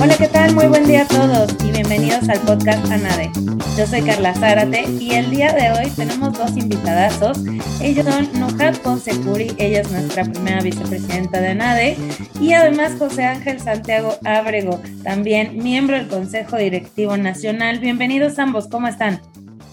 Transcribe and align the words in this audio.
Hola, 0.00 0.16
¿qué 0.16 0.28
tal? 0.28 0.54
Muy 0.54 0.66
buen 0.68 0.86
día 0.86 1.02
a 1.02 1.06
todos 1.06 1.54
y 1.62 1.72
bienvenidos 1.72 2.28
al 2.30 2.40
podcast 2.40 2.90
ANADE. 2.90 3.30
Yo 3.76 3.86
soy 3.86 4.00
Carla 4.02 4.32
Zárate 4.34 4.84
y 4.98 5.12
el 5.12 5.30
día 5.30 5.52
de 5.52 5.70
hoy 5.72 5.90
tenemos 5.90 6.38
dos 6.38 6.56
invitadazos. 6.56 7.38
Ellos 7.82 8.06
son 8.06 8.28
Nujat 8.40 8.80
Consecuri, 8.80 9.52
ella 9.58 9.82
es 9.82 9.90
nuestra 9.90 10.24
primera 10.24 10.62
vicepresidenta 10.62 11.40
de 11.40 11.48
ANADE, 11.48 11.96
y 12.40 12.54
además 12.54 12.94
José 12.98 13.24
Ángel 13.24 13.60
Santiago 13.60 14.16
Ábrego, 14.24 14.80
también 15.02 15.62
miembro 15.62 15.96
del 15.96 16.08
Consejo 16.08 16.56
Directivo 16.56 17.18
Nacional. 17.18 17.80
Bienvenidos 17.80 18.38
ambos, 18.38 18.68
¿cómo 18.68 18.88
están? 18.88 19.20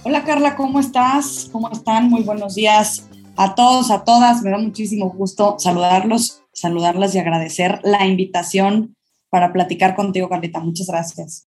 Hola 0.05 0.25
Carla, 0.25 0.57
¿cómo 0.57 0.81
estás? 0.81 1.47
¿Cómo 1.49 1.71
están? 1.71 2.09
Muy 2.09 2.23
buenos 2.23 2.55
días 2.55 3.07
a 3.37 3.55
todos, 3.55 3.89
a 3.89 4.03
todas. 4.03 4.41
Me 4.41 4.51
da 4.51 4.57
muchísimo 4.57 5.09
gusto 5.09 5.55
saludarlos, 5.59 6.43
saludarlas 6.51 7.15
y 7.15 7.19
agradecer 7.19 7.79
la 7.83 8.05
invitación 8.05 8.97
para 9.29 9.53
platicar 9.53 9.95
contigo, 9.95 10.27
Carlita. 10.27 10.59
Muchas 10.59 10.87
gracias. 10.87 11.47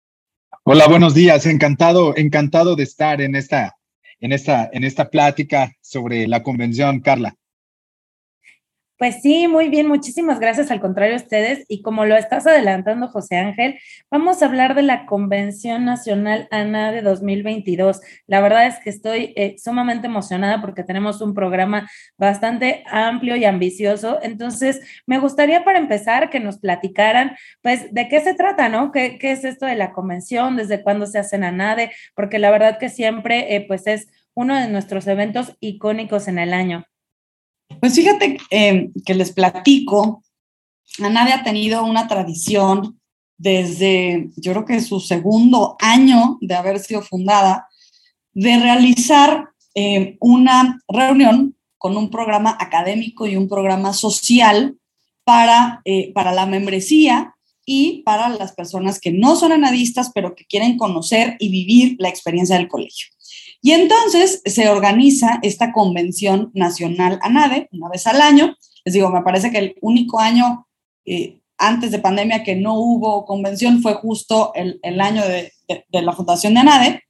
Hola, 0.65 0.89
buenos 0.89 1.13
días. 1.13 1.45
Encantado, 1.45 2.17
encantado 2.17 2.75
de 2.75 2.85
estar 2.85 3.21
en 3.21 3.37
esta, 3.37 3.77
en 4.19 4.33
esta, 4.33 4.71
en 4.73 4.83
esta 4.83 5.11
plática 5.11 5.71
sobre 5.83 6.27
la 6.27 6.43
convención, 6.43 7.01
Carla. 7.01 7.35
Pues 8.99 9.23
sí, 9.23 9.47
muy 9.47 9.69
bien, 9.69 9.87
muchísimas 9.87 10.41
gracias 10.41 10.73
al 10.73 10.81
contrario 10.81 11.15
a 11.15 11.19
ustedes. 11.19 11.65
Y 11.69 11.83
como 11.83 12.05
lo 12.05 12.17
estás 12.17 12.49
adelantando, 12.49 13.07
José 13.07 13.37
Ángel, 13.37 13.79
vamos 14.11 14.43
a 14.43 14.47
hablar 14.47 14.75
de 14.75 14.83
la 14.83 15.07
Convención 15.07 15.85
Nacional 15.85 16.49
ANA 16.51 16.91
de 16.91 17.03
2022. 17.03 18.01
La 18.27 18.41
verdad 18.41 18.67
es 18.67 18.81
que 18.81 18.91
estoy 18.91 19.35
eh, 19.37 19.55
sumamente 19.57 20.09
emocionada 20.09 20.61
porque 20.61 20.83
tenemos 20.83 21.21
un 21.21 21.33
programa 21.33 21.89
bastante 22.17 22.83
amplio 22.91 23.37
y 23.37 23.45
ambicioso. 23.45 24.19
Entonces, 24.21 24.81
me 25.07 25.21
gustaría 25.21 25.65
para 25.65 25.79
empezar 25.79 26.29
que 26.29 26.41
nos 26.41 26.59
platicaran, 26.59 27.37
pues, 27.63 27.95
de 27.95 28.09
qué 28.09 28.19
se 28.21 28.35
trata, 28.35 28.69
¿no? 28.69 28.91
¿Qué, 28.91 29.17
qué 29.21 29.31
es 29.31 29.45
esto 29.45 29.67
de 29.67 29.77
la 29.77 29.93
convención? 29.93 30.57
¿Desde 30.57 30.83
cuándo 30.83 31.07
se 31.07 31.21
hace 31.21 31.37
ANADE? 31.37 31.93
Porque 32.17 32.41
la 32.41 32.51
verdad 32.51 32.79
que 32.79 32.89
siempre, 32.89 33.55
eh, 33.55 33.65
pues, 33.69 33.87
es 33.87 34.09
uno 34.35 34.57
de 34.57 34.67
nuestros 34.67 35.07
eventos 35.07 35.57
icónicos 35.61 36.27
en 36.27 36.41
el 36.41 36.53
año. 36.53 36.85
Pues 37.81 37.95
fíjate 37.95 38.39
eh, 38.51 38.91
que 39.05 39.15
les 39.15 39.33
platico, 39.33 40.23
ANADE 41.01 41.33
ha 41.33 41.45
tenido 41.45 41.85
una 41.85 42.09
tradición 42.09 42.99
desde, 43.37 44.31
yo 44.37 44.53
creo 44.53 44.65
que 44.65 44.81
su 44.81 45.01
segundo 45.01 45.77
año 45.79 46.39
de 46.41 46.55
haber 46.57 46.81
sido 46.81 47.03
fundada, 47.03 47.69
de 48.33 48.59
realizar 48.59 49.51
eh, 49.75 50.17
una 50.21 50.81
reunión 50.89 51.57
con 51.77 51.97
un 51.97 52.11
programa 52.11 52.57
académico 52.59 53.27
y 53.27 53.37
un 53.37 53.49
programa 53.49 53.93
social 53.93 54.77
para, 55.25 55.81
eh, 55.85 56.13
para 56.13 56.33
la 56.33 56.47
membresía 56.47 57.35
y 57.65 58.03
para 58.03 58.29
las 58.31 58.53
personas 58.53 58.99
que 58.99 59.13
no 59.13 59.37
son 59.37 59.53
anadistas, 59.53 60.11
pero 60.13 60.35
que 60.35 60.47
quieren 60.47 60.77
conocer 60.77 61.37
y 61.39 61.51
vivir 61.51 61.97
la 61.99 62.09
experiencia 62.09 62.57
del 62.57 62.67
colegio. 62.67 63.09
Y 63.61 63.73
entonces 63.73 64.41
se 64.45 64.69
organiza 64.69 65.39
esta 65.43 65.73
convención 65.73 66.51
nacional 66.55 67.19
ANADE 67.23 67.69
una 67.73 67.89
vez 67.89 68.07
al 68.07 68.21
año. 68.21 68.57
Les 68.85 68.95
digo, 68.95 69.11
me 69.11 69.23
parece 69.23 69.51
que 69.51 69.59
el 69.59 69.75
único 69.81 70.21
año 70.21 70.67
eh, 71.05 71.41
antes 71.59 71.91
de 71.91 71.99
pandemia 71.99 72.45
que 72.45 72.55
no 72.55 72.75
hubo 72.75 73.25
convención 73.25 73.83
fue 73.83 73.95
justo 73.95 74.53
el, 74.55 74.79
el 74.83 75.01
año 75.01 75.23
de, 75.23 75.53
de, 75.67 76.03
la 76.03 76.13
fundación 76.13 76.55
de 76.55 76.61
ANADE, 76.61 77.03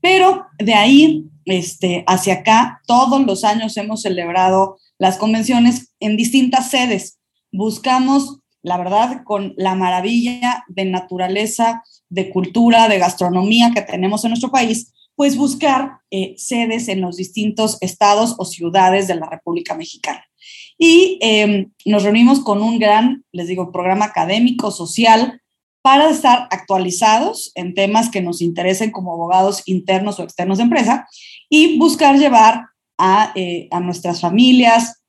pero 0.00 0.46
de 0.58 0.74
ahí 0.74 1.24
este, 1.44 2.04
hacia 2.06 2.34
acá, 2.34 2.80
todos 2.86 3.24
los 3.24 3.44
años 3.44 3.76
hemos 3.76 4.02
celebrado 4.02 4.78
las 4.98 5.18
convenciones 5.18 5.94
en 6.00 6.16
distintas 6.16 6.70
sedes. 6.70 7.18
Buscamos, 7.52 8.40
la 8.62 8.78
verdad, 8.78 9.22
con 9.24 9.54
la 9.56 9.74
maravilla 9.74 10.64
de 10.68 10.86
naturaleza, 10.86 11.82
de 12.08 12.30
cultura, 12.30 12.88
de 12.88 12.98
gastronomía 12.98 13.72
que 13.72 13.82
tenemos 13.82 14.24
en 14.24 14.30
nuestro 14.30 14.50
país, 14.50 14.92
pues 15.16 15.36
buscar 15.36 15.98
eh, 16.10 16.34
sedes 16.36 16.88
en 16.88 17.00
los 17.00 17.16
distintos 17.16 17.78
estados 17.80 18.34
o 18.38 18.44
ciudades 18.44 19.06
de 19.06 19.14
la 19.14 19.28
República 19.28 19.74
Mexicana. 19.74 20.24
Y 20.78 21.18
eh, 21.22 21.68
nos 21.86 22.02
reunimos 22.02 22.40
con 22.40 22.62
un 22.62 22.78
gran, 22.78 23.24
les 23.32 23.48
digo, 23.48 23.72
programa 23.72 24.06
académico, 24.06 24.70
social, 24.70 25.40
para 25.82 26.08
estar 26.08 26.48
actualizados 26.50 27.52
en 27.54 27.74
temas 27.74 28.10
que 28.10 28.22
nos 28.22 28.40
interesen 28.40 28.90
como 28.90 29.12
abogados 29.12 29.62
internos 29.66 30.18
o 30.18 30.22
externos 30.22 30.58
de 30.58 30.64
empresa 30.64 31.06
y 31.50 31.78
buscar 31.78 32.18
llevar 32.18 32.66
a, 32.98 33.32
eh, 33.34 33.68
a 33.70 33.80
nuestras 33.80 34.20
familias, 34.20 35.02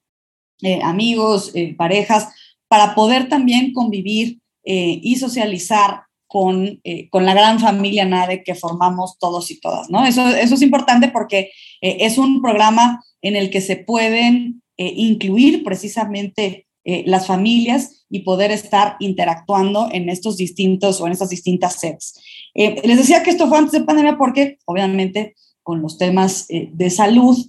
eh, 0.61 0.81
amigos, 0.83 1.53
parejas, 1.77 2.27
para 2.67 2.93
poder 2.93 3.29
también 3.29 3.73
convivir 3.73 4.39
y 4.67 5.16
socializar 5.17 6.04
con, 6.35 6.81
eh, 6.84 7.09
con, 7.12 7.25
la 7.25 7.34
gran 7.34 7.62
familia 7.62 8.03
NADE 8.03 8.44
que 8.44 8.56
formamos 8.56 9.18
todos 9.19 9.51
y 9.51 9.62
todas, 9.62 9.90
¿no? 9.90 10.06
Eso, 10.06 10.28
eso 10.28 10.56
es 10.56 10.62
importante 10.62 11.07
porque 11.07 11.51
eh, 11.79 11.97
es 12.01 12.18
un 12.18 12.41
programa 12.41 13.01
en 13.22 13.38
el 13.38 13.50
que 13.50 13.62
se 13.62 13.78
pueden 13.78 14.62
eh, 14.75 14.91
incluir 14.97 15.63
precisamente 15.63 16.68
las 17.06 17.25
familias 17.25 18.06
y 18.12 18.19
poder 18.19 18.51
estar 18.51 18.96
interactuando 19.00 19.90
en 19.91 20.07
estos 20.07 20.38
distintos 20.38 21.01
o 21.01 21.07
en 21.07 21.13
estas 21.13 21.29
distintas 21.29 21.79
sedes. 21.79 22.13
Les 22.53 22.97
decía 22.97 23.23
que 23.23 23.31
esto 23.31 23.47
fue 23.47 23.57
antes 23.57 23.72
de 23.72 23.81
pandemia 23.81 24.19
porque 24.19 24.59
obviamente 24.66 25.34
con 25.63 25.81
los 25.81 25.97
temas 25.97 26.46
de 26.47 26.90
salud, 26.91 27.44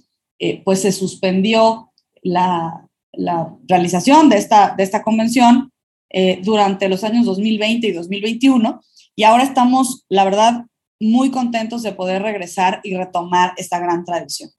pues 0.65 0.81
se 0.81 0.91
suspendió 0.91 1.91
la, 2.23 2.87
la 3.11 3.53
realización 3.67 4.27
de 4.27 4.37
esta, 4.37 4.73
de 4.75 4.81
esta 4.81 5.03
convención 5.03 5.71
eh, 6.19 6.39
durante 6.41 6.89
los 6.89 7.03
años 7.03 7.27
2020 7.27 7.85
y 7.85 7.91
2021 7.91 8.81
y 9.15 9.23
ahora 9.23 9.43
estamos, 9.43 10.03
la 10.09 10.23
verdad, 10.23 10.65
muy 10.99 11.29
contentos 11.29 11.83
de 11.83 11.91
poder 11.91 12.23
regresar 12.23 12.79
y 12.81 12.97
retomar 12.97 13.53
esta 13.57 13.77
gran 13.77 14.03
tradición. 14.03 14.49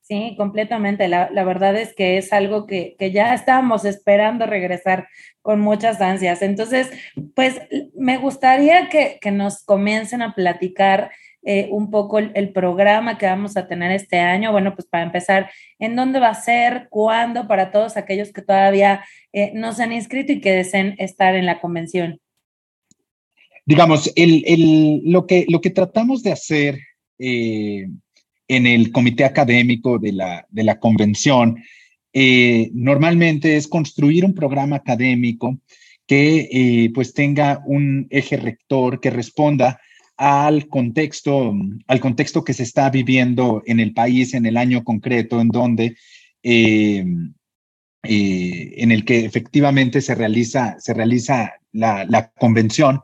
Sí, 0.00 0.34
completamente. 0.36 1.06
La, 1.06 1.30
la 1.30 1.44
verdad 1.44 1.76
es 1.76 1.94
que 1.94 2.18
es 2.18 2.32
algo 2.32 2.66
que, 2.66 2.96
que, 2.98 3.12
ya 3.12 3.32
estábamos 3.32 3.84
esperando 3.84 4.44
regresar 4.44 5.06
con 5.40 5.60
muchas 5.60 6.00
ansias. 6.00 6.42
Entonces, 6.42 6.90
pues 7.36 7.60
me 7.94 8.18
gustaría 8.18 8.88
que, 8.88 9.18
que 9.20 9.30
nos 9.30 9.62
comiencen 9.62 10.20
a 10.20 10.34
platicar 10.34 11.12
eh, 11.42 11.68
un 11.70 11.90
poco 11.90 12.18
el, 12.18 12.52
programa 12.52 13.16
que 13.16 13.24
vamos 13.24 13.56
a 13.56 13.66
tener 13.66 13.92
este 13.92 14.18
año. 14.18 14.52
Bueno, 14.52 14.74
pues 14.74 14.86
para 14.86 15.04
empezar, 15.04 15.50
¿en 15.78 15.96
dónde 15.96 16.20
va 16.20 16.28
a 16.28 16.34
ser? 16.34 16.88
¿Cuándo? 16.90 17.48
Para 17.48 17.72
todos 17.72 17.96
aquellos 17.96 18.30
que 18.30 18.42
todavía 18.42 19.02
eh, 19.32 19.50
no 19.54 19.72
se 19.72 19.84
han 19.84 19.92
inscrito 19.92 20.32
y 20.32 20.42
que 20.42 20.52
deseen 20.52 20.96
estar 20.98 21.34
en 21.34 21.46
la 21.46 21.58
convención. 21.58 22.20
Digamos, 23.64 24.12
el, 24.16 24.44
el, 24.46 25.00
lo, 25.04 25.26
que, 25.26 25.46
lo 25.48 25.62
que 25.62 25.70
tratamos 25.70 26.22
de 26.22 26.32
hacer 26.32 26.78
eh, 27.18 27.86
en 28.46 28.66
el 28.66 28.92
comité 28.92 29.24
académico 29.24 29.98
de 29.98 30.12
la, 30.12 30.46
de 30.50 30.64
la 30.64 30.78
convención 30.78 31.56
normalmente 32.12 33.56
es 33.56 33.68
construir 33.68 34.24
un 34.24 34.34
programa 34.34 34.76
académico 34.76 35.60
que 36.08 36.90
pues 36.92 37.14
tenga 37.14 37.62
un 37.66 38.08
eje 38.10 38.36
rector 38.36 38.98
que 38.98 39.10
responda 39.10 39.80
al 40.20 40.68
contexto, 40.68 41.54
al 41.86 41.98
contexto 41.98 42.44
que 42.44 42.52
se 42.52 42.62
está 42.62 42.90
viviendo 42.90 43.62
en 43.64 43.80
el 43.80 43.94
país 43.94 44.34
en 44.34 44.44
el 44.44 44.58
año 44.58 44.84
concreto, 44.84 45.40
en 45.40 45.48
donde, 45.48 45.96
eh, 46.42 47.06
eh, 48.02 48.74
en 48.76 48.92
el 48.92 49.06
que 49.06 49.24
efectivamente 49.24 50.02
se 50.02 50.14
realiza, 50.14 50.76
se 50.78 50.92
realiza 50.92 51.54
la, 51.72 52.30
convención. 52.38 53.00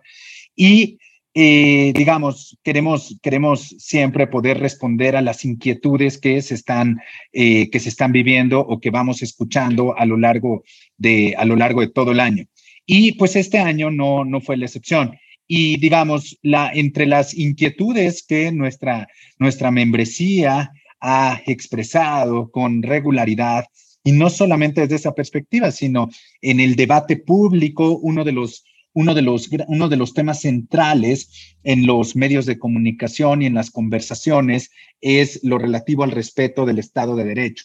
Y, 0.54 0.98
eh, 1.32 1.94
digamos, 1.96 2.58
queremos, 2.62 3.18
queremos 3.22 3.74
siempre 3.78 4.26
poder 4.26 4.60
responder 4.60 5.16
a 5.16 5.22
las 5.22 5.42
inquietudes 5.46 6.18
que 6.18 6.42
se 6.42 6.54
están, 6.54 7.00
que 7.32 7.80
se 7.80 7.88
están 7.88 8.12
viviendo 8.12 8.60
o 8.60 8.78
que 8.78 8.90
vamos 8.90 9.22
escuchando 9.22 9.96
a 9.96 10.04
lo 10.04 10.18
largo 10.18 10.64
de, 10.98 11.34
a 11.38 11.46
lo 11.46 11.56
largo 11.56 11.80
de 11.80 11.88
todo 11.88 12.12
el 12.12 12.20
año. 12.20 12.44
Y 12.84 13.12
pues 13.12 13.36
este 13.36 13.58
año 13.58 13.90
no, 13.90 14.26
no 14.26 14.42
fue 14.42 14.58
la 14.58 14.66
excepción 14.66 15.16
y 15.46 15.78
digamos, 15.78 16.38
la, 16.42 16.70
entre 16.72 17.06
las 17.06 17.34
inquietudes 17.34 18.24
que 18.26 18.52
nuestra, 18.52 19.08
nuestra 19.38 19.70
membresía 19.70 20.72
ha 21.00 21.40
expresado 21.46 22.50
con 22.50 22.82
regularidad, 22.82 23.64
y 24.02 24.12
no 24.12 24.30
solamente 24.30 24.82
desde 24.82 24.96
esa 24.96 25.14
perspectiva, 25.14 25.72
sino 25.72 26.08
en 26.40 26.60
el 26.60 26.76
debate 26.76 27.16
público, 27.16 27.98
uno 27.98 28.22
de 28.22 28.32
los, 28.32 28.64
uno 28.92 29.14
de 29.14 29.22
los, 29.22 29.50
uno 29.66 29.88
de 29.88 29.96
los 29.96 30.14
temas 30.14 30.42
centrales 30.42 31.56
en 31.64 31.86
los 31.86 32.14
medios 32.14 32.46
de 32.46 32.58
comunicación 32.58 33.42
y 33.42 33.46
en 33.46 33.54
las 33.54 33.70
conversaciones 33.70 34.70
es 35.00 35.40
lo 35.42 35.58
relativo 35.58 36.04
al 36.04 36.12
respeto 36.12 36.64
del 36.64 36.78
Estado 36.78 37.16
de 37.16 37.24
Derecho. 37.24 37.64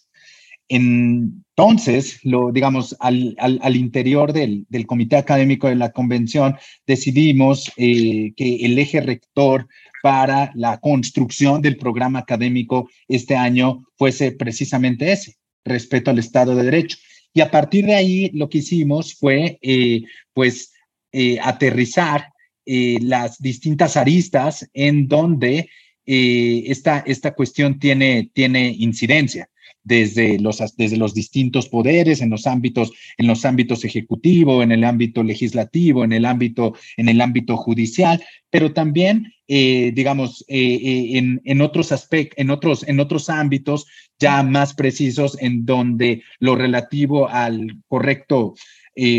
Entonces, 0.73 2.19
lo, 2.23 2.51
digamos, 2.53 2.95
al, 3.01 3.75
interior 3.75 4.31
del, 4.31 4.65
comité 4.87 5.17
académico 5.17 5.67
de 5.67 5.75
la 5.75 5.91
convención, 5.91 6.55
decidimos 6.87 7.69
eh, 7.75 8.31
que 8.37 8.55
el 8.65 8.79
eje 8.79 9.01
rector 9.01 9.67
para 10.01 10.51
la 10.55 10.79
construcción 10.79 11.61
del 11.61 11.75
programa 11.75 12.19
académico 12.19 12.89
este 13.09 13.35
año 13.35 13.85
fuese 13.97 14.31
precisamente 14.31 15.11
ese, 15.11 15.35
respeto 15.65 16.09
al 16.09 16.19
Estado 16.19 16.55
de 16.55 16.63
Derecho. 16.63 16.97
Y 17.33 17.41
a 17.41 17.51
partir 17.51 17.85
de 17.85 17.95
ahí 17.95 18.31
lo 18.33 18.47
que 18.47 18.59
hicimos 18.59 19.13
fue, 19.13 19.59
eh, 19.61 20.03
pues, 20.33 20.71
eh, 21.11 21.37
aterrizar 21.41 22.29
las 22.63 23.41
distintas 23.41 23.97
aristas 23.97 24.69
en 24.73 25.07
donde 25.09 25.67
esta, 26.05 26.99
esta 26.99 27.33
cuestión 27.33 27.79
tiene, 27.79 28.29
tiene 28.33 28.69
incidencia 28.69 29.50
desde 29.83 30.39
los, 30.39 30.61
desde 30.77 30.97
los 30.97 31.13
distintos 31.13 31.67
poderes, 31.67 32.21
en 32.21 32.29
los 32.29 32.45
ámbitos, 32.47 32.91
en 33.17 33.27
los 33.27 33.45
ámbitos 33.45 33.83
ejecutivo, 33.83 34.61
en 34.61 34.71
el 34.71 34.83
ámbito 34.83 35.23
legislativo, 35.23 36.03
en 36.03 36.13
el 36.13 36.25
ámbito, 36.25 36.75
en 36.97 37.09
el 37.09 37.21
ámbito 37.21 37.57
judicial, 37.57 38.23
pero 38.49 38.73
también, 38.73 39.33
eh, 39.47 39.91
digamos, 39.93 40.45
eh, 40.47 40.59
eh, 40.59 41.17
en, 41.17 41.41
en, 41.45 41.61
otros 41.61 41.91
aspectos, 41.91 42.37
en 42.37 42.51
otros, 42.51 42.87
en 42.87 42.99
otros 42.99 43.29
ámbitos 43.29 43.87
ya 44.19 44.43
más 44.43 44.73
precisos, 44.73 45.37
en 45.41 45.65
donde 45.65 46.21
lo 46.39 46.55
relativo 46.55 47.27
al 47.27 47.81
correcto 47.87 48.53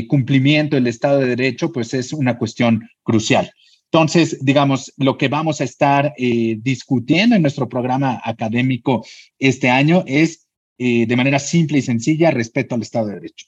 cumplimiento 0.06 0.76
del 0.76 0.86
Estado 0.86 1.20
de 1.20 1.28
Derecho, 1.28 1.72
pues 1.72 1.94
es 1.94 2.12
una 2.12 2.36
cuestión 2.36 2.86
crucial. 3.02 3.50
Entonces, 3.86 4.38
digamos, 4.44 4.92
lo 4.98 5.16
que 5.16 5.28
vamos 5.28 5.60
a 5.60 5.64
estar 5.64 6.12
discutiendo 6.58 7.34
en 7.34 7.42
nuestro 7.42 7.70
programa 7.70 8.20
académico 8.22 9.04
este 9.38 9.70
año 9.70 10.04
es 10.06 10.41
eh, 10.78 11.06
de 11.06 11.16
manera 11.16 11.38
simple 11.38 11.78
y 11.78 11.82
sencilla 11.82 12.30
respecto 12.30 12.74
al 12.74 12.82
Estado 12.82 13.08
de 13.08 13.14
Derecho. 13.14 13.46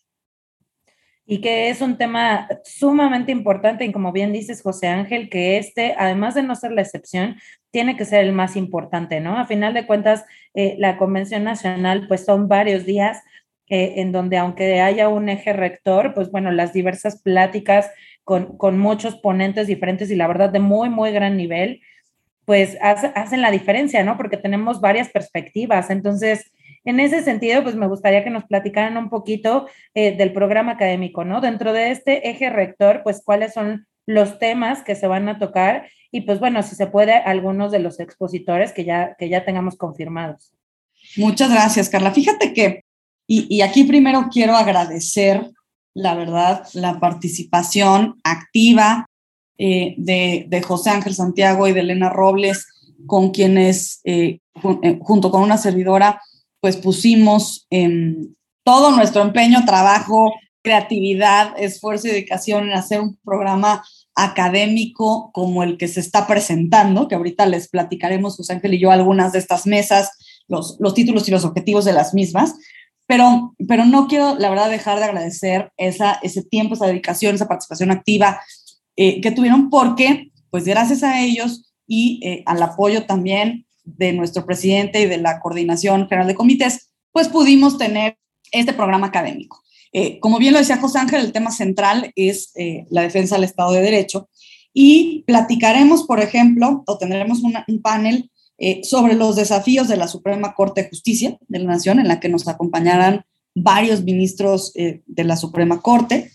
Y 1.26 1.40
que 1.40 1.70
es 1.70 1.80
un 1.80 1.96
tema 1.96 2.48
sumamente 2.64 3.32
importante 3.32 3.84
y 3.84 3.92
como 3.92 4.12
bien 4.12 4.32
dices, 4.32 4.60
José 4.60 4.88
Ángel, 4.88 5.30
que 5.30 5.56
este, 5.56 5.94
además 5.96 6.34
de 6.34 6.42
no 6.42 6.54
ser 6.54 6.72
la 6.72 6.82
excepción, 6.82 7.36
tiene 7.70 7.96
que 7.96 8.04
ser 8.04 8.24
el 8.24 8.32
más 8.32 8.56
importante, 8.56 9.20
¿no? 9.20 9.38
A 9.38 9.46
final 9.46 9.72
de 9.72 9.86
cuentas, 9.86 10.24
eh, 10.52 10.76
la 10.78 10.98
Convención 10.98 11.42
Nacional, 11.44 12.06
pues 12.08 12.26
son 12.26 12.46
varios 12.46 12.84
días 12.84 13.22
eh, 13.70 13.94
en 13.96 14.12
donde 14.12 14.36
aunque 14.36 14.82
haya 14.82 15.08
un 15.08 15.30
eje 15.30 15.54
rector, 15.54 16.12
pues 16.12 16.30
bueno, 16.30 16.50
las 16.50 16.74
diversas 16.74 17.22
pláticas 17.22 17.90
con, 18.22 18.58
con 18.58 18.78
muchos 18.78 19.16
ponentes 19.16 19.66
diferentes 19.66 20.10
y 20.10 20.16
la 20.16 20.26
verdad 20.26 20.50
de 20.50 20.60
muy, 20.60 20.90
muy 20.90 21.10
gran 21.12 21.38
nivel, 21.38 21.80
pues 22.44 22.76
hacen 22.82 23.40
la 23.40 23.50
diferencia, 23.50 24.04
¿no? 24.04 24.16
Porque 24.16 24.36
tenemos 24.36 24.82
varias 24.82 25.08
perspectivas. 25.08 25.88
Entonces, 25.88 26.52
en 26.84 27.00
ese 27.00 27.22
sentido, 27.22 27.62
pues 27.62 27.74
me 27.76 27.88
gustaría 27.88 28.24
que 28.24 28.30
nos 28.30 28.44
platicaran 28.44 28.96
un 28.96 29.08
poquito 29.08 29.66
eh, 29.94 30.16
del 30.16 30.32
programa 30.32 30.72
académico, 30.72 31.24
¿no? 31.24 31.40
Dentro 31.40 31.72
de 31.72 31.90
este 31.90 32.28
eje 32.28 32.50
rector, 32.50 33.02
pues 33.02 33.22
cuáles 33.24 33.54
son 33.54 33.86
los 34.06 34.38
temas 34.38 34.82
que 34.82 34.94
se 34.94 35.06
van 35.06 35.28
a 35.28 35.38
tocar 35.38 35.88
y 36.14 36.20
pues 36.20 36.38
bueno, 36.38 36.62
si 36.62 36.76
se 36.76 36.86
puede, 36.86 37.14
algunos 37.14 37.72
de 37.72 37.80
los 37.80 37.98
expositores 37.98 38.72
que 38.72 38.84
ya, 38.84 39.16
que 39.18 39.28
ya 39.28 39.44
tengamos 39.44 39.76
confirmados. 39.76 40.52
Muchas 41.16 41.50
gracias, 41.50 41.88
Carla. 41.88 42.12
Fíjate 42.12 42.52
que, 42.52 42.84
y, 43.26 43.62
aquí 43.62 43.82
primero 43.82 44.28
quiero 44.30 44.54
agradecer, 44.54 45.50
la 45.94 46.14
verdad, 46.14 46.66
la 46.74 47.00
participación 47.00 48.20
activa 48.22 49.06
eh, 49.58 49.94
de, 49.96 50.62
José 50.62 50.90
Ángel 50.90 51.14
Santiago 51.14 51.66
y 51.66 51.72
de 51.72 51.80
Elena 51.80 52.10
Robles, 52.10 52.68
con 53.06 53.30
quienes, 53.30 54.00
eh, 54.04 54.38
junto 55.00 55.30
con 55.30 55.42
una 55.42 55.56
servidora, 55.56 56.20
pues 56.64 56.78
pusimos 56.78 57.68
todo 58.64 58.90
nuestro 58.92 59.20
empeño, 59.20 59.66
trabajo, 59.66 60.32
creatividad, 60.62 61.52
esfuerzo 61.58 62.08
y 62.08 62.12
dedicación 62.12 62.64
en 62.64 62.72
hacer 62.72 63.02
un 63.02 63.18
programa 63.22 63.84
académico 64.14 65.30
como 65.34 65.62
el 65.62 65.76
que 65.76 65.88
se 65.88 66.00
está 66.00 66.26
presentando, 66.26 67.06
que 67.06 67.16
ahorita 67.16 67.44
les 67.44 67.68
platicaremos, 67.68 68.38
José 68.38 68.54
Ángel 68.54 68.72
y 68.72 68.78
yo, 68.78 68.90
algunas 68.90 69.32
de 69.34 69.40
estas 69.40 69.66
mesas, 69.66 70.12
los, 70.48 70.78
los 70.80 70.94
títulos 70.94 71.28
y 71.28 71.32
los 71.32 71.44
objetivos 71.44 71.84
de 71.84 71.92
las 71.92 72.14
mismas, 72.14 72.54
pero, 73.06 73.54
pero 73.68 73.84
no 73.84 74.06
quiero, 74.06 74.34
la 74.38 74.48
verdad, 74.48 74.70
dejar 74.70 74.96
de 75.00 75.04
agradecer 75.04 75.70
esa, 75.76 76.18
ese 76.22 76.42
tiempo, 76.42 76.76
esa 76.76 76.86
dedicación, 76.86 77.34
esa 77.34 77.46
participación 77.46 77.90
activa 77.90 78.40
eh, 78.96 79.20
que 79.20 79.32
tuvieron, 79.32 79.68
porque, 79.68 80.32
pues 80.48 80.64
gracias 80.64 81.02
a 81.02 81.20
ellos 81.20 81.74
y 81.86 82.26
eh, 82.26 82.42
al 82.46 82.62
apoyo 82.62 83.04
también 83.04 83.63
de 83.84 84.12
nuestro 84.12 84.44
presidente 84.46 85.00
y 85.00 85.06
de 85.06 85.18
la 85.18 85.40
Coordinación 85.40 86.08
General 86.08 86.26
de 86.26 86.34
Comités, 86.34 86.90
pues 87.12 87.28
pudimos 87.28 87.78
tener 87.78 88.18
este 88.50 88.72
programa 88.72 89.08
académico. 89.08 89.62
Eh, 89.92 90.18
como 90.18 90.38
bien 90.38 90.52
lo 90.52 90.58
decía 90.58 90.78
José 90.78 90.98
Ángel, 90.98 91.20
el 91.20 91.32
tema 91.32 91.52
central 91.52 92.10
es 92.16 92.50
eh, 92.56 92.84
la 92.90 93.02
defensa 93.02 93.36
del 93.36 93.44
Estado 93.44 93.72
de 93.72 93.80
Derecho 93.80 94.28
y 94.72 95.22
platicaremos, 95.26 96.02
por 96.02 96.20
ejemplo, 96.20 96.82
o 96.86 96.98
tendremos 96.98 97.40
un 97.42 97.80
panel 97.80 98.28
eh, 98.58 98.80
sobre 98.82 99.14
los 99.14 99.36
desafíos 99.36 99.86
de 99.86 99.96
la 99.96 100.08
Suprema 100.08 100.54
Corte 100.54 100.82
de 100.82 100.88
Justicia 100.88 101.38
de 101.46 101.58
la 101.60 101.66
Nación, 101.66 102.00
en 102.00 102.08
la 102.08 102.18
que 102.18 102.28
nos 102.28 102.48
acompañarán 102.48 103.24
varios 103.54 104.02
ministros 104.02 104.72
de 104.74 105.24
la 105.24 105.36
Suprema 105.36 105.80
Corte. 105.80 106.32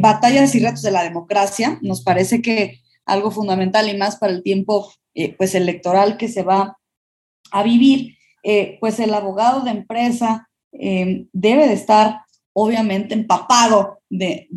batallas 0.00 0.54
y 0.54 0.60
retos 0.60 0.80
de 0.80 0.90
la 0.90 1.02
democracia, 1.02 1.78
nos 1.82 2.00
parece 2.00 2.40
que 2.40 2.80
algo 3.04 3.30
fundamental 3.30 3.90
y 3.90 3.98
más 3.98 4.16
para 4.16 4.32
el 4.32 4.42
tiempo 4.42 4.90
eh, 5.14 5.34
pues 5.36 5.54
electoral 5.54 6.16
que 6.16 6.28
se 6.28 6.42
va 6.42 6.78
a 7.50 7.62
vivir, 7.62 8.16
eh, 8.42 8.78
pues 8.80 8.98
el 8.98 9.12
abogado 9.12 9.60
de 9.60 9.70
empresa 9.70 10.48
eh, 10.72 11.26
debe 11.32 11.68
de 11.68 11.74
estar 11.74 12.22
obviamente 12.54 13.14
empapado 13.14 13.98
de, 14.08 14.48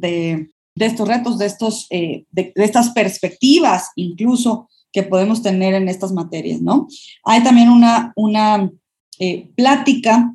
estos 0.75 1.07
retos, 1.07 1.37
de, 1.37 1.45
estos, 1.45 1.87
de, 1.89 2.53
estas 2.55 2.91
perspectivas 2.91 3.91
incluso 3.95 4.69
que 4.91 5.03
podemos 5.03 5.41
tener 5.41 5.73
en 5.73 5.89
estas 5.89 6.13
materias, 6.13 6.61
¿no? 6.61 6.87
Hay 7.25 7.43
también 7.43 7.69
una, 7.69 8.13
una 8.15 8.69
plática 9.55 10.33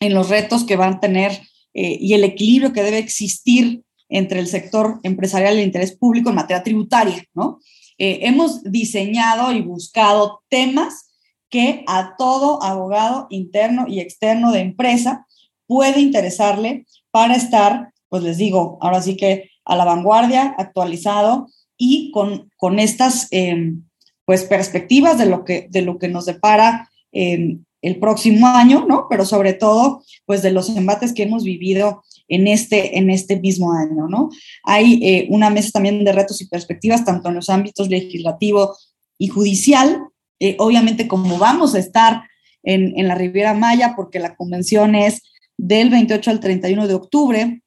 en 0.00 0.14
los 0.14 0.28
retos 0.28 0.64
que 0.64 0.76
van 0.76 0.94
a 0.94 1.00
tener 1.00 1.40
y 1.72 2.12
el 2.12 2.24
equilibrio 2.24 2.72
que 2.72 2.82
debe 2.82 2.98
existir 2.98 3.82
entre 4.08 4.40
el 4.40 4.46
sector 4.46 5.00
empresarial 5.02 5.56
y 5.56 5.60
el 5.60 5.66
interés 5.66 5.96
público 5.96 6.30
en 6.30 6.36
materia 6.36 6.62
tributaria, 6.62 7.24
¿no? 7.34 7.58
Eh, 7.98 8.20
hemos 8.22 8.62
diseñado 8.64 9.52
y 9.52 9.62
buscado 9.62 10.42
temas 10.48 11.10
que 11.48 11.84
a 11.86 12.14
todo 12.16 12.62
abogado 12.62 13.26
interno 13.30 13.86
y 13.88 14.00
externo 14.00 14.52
de 14.52 14.60
empresa 14.60 15.26
puede 15.66 16.00
interesarle 16.00 16.86
para 17.10 17.34
estar, 17.34 17.92
pues 18.08 18.22
les 18.22 18.36
digo, 18.36 18.78
ahora 18.80 19.00
sí 19.00 19.16
que 19.16 19.50
a 19.64 19.76
la 19.76 19.84
vanguardia, 19.84 20.54
actualizado 20.58 21.48
y 21.76 22.10
con, 22.10 22.50
con 22.56 22.78
estas 22.78 23.28
em, 23.30 23.84
pues 24.24 24.44
perspectivas 24.44 25.18
de 25.18 25.26
lo 25.26 25.44
que, 25.44 25.66
de 25.70 25.82
lo 25.82 25.98
que 25.98 26.08
nos 26.08 26.26
depara 26.26 26.90
em, 27.12 27.64
el 27.82 27.98
próximo 27.98 28.46
año, 28.46 28.84
¿no? 28.88 29.06
Pero 29.08 29.24
sobre 29.24 29.52
todo, 29.52 30.02
pues 30.24 30.42
de 30.42 30.50
los 30.50 30.68
embates 30.70 31.12
que 31.12 31.22
hemos 31.22 31.44
vivido 31.44 32.02
en 32.28 32.48
este, 32.48 32.98
en 32.98 33.10
este 33.10 33.38
mismo 33.38 33.72
año, 33.72 34.08
¿no? 34.08 34.30
Hay 34.64 35.00
eh, 35.02 35.26
una 35.30 35.50
mesa 35.50 35.70
también 35.72 36.04
de 36.04 36.12
retos 36.12 36.40
y 36.40 36.48
perspectivas, 36.48 37.04
tanto 37.04 37.28
en 37.28 37.36
los 37.36 37.48
ámbitos 37.48 37.88
legislativo 37.88 38.76
y 39.18 39.28
judicial. 39.28 40.00
Eh, 40.40 40.56
obviamente, 40.58 41.08
como 41.08 41.38
vamos 41.38 41.74
a 41.74 41.78
estar 41.78 42.22
en, 42.62 42.98
en, 42.98 43.08
la 43.08 43.14
Riviera 43.14 43.54
Maya, 43.54 43.94
porque 43.96 44.18
la 44.18 44.34
convención 44.34 44.94
es 44.94 45.22
del 45.56 45.90
28 45.90 46.30
al 46.30 46.40
31 46.40 46.88
de 46.88 46.94
octubre 46.94 47.62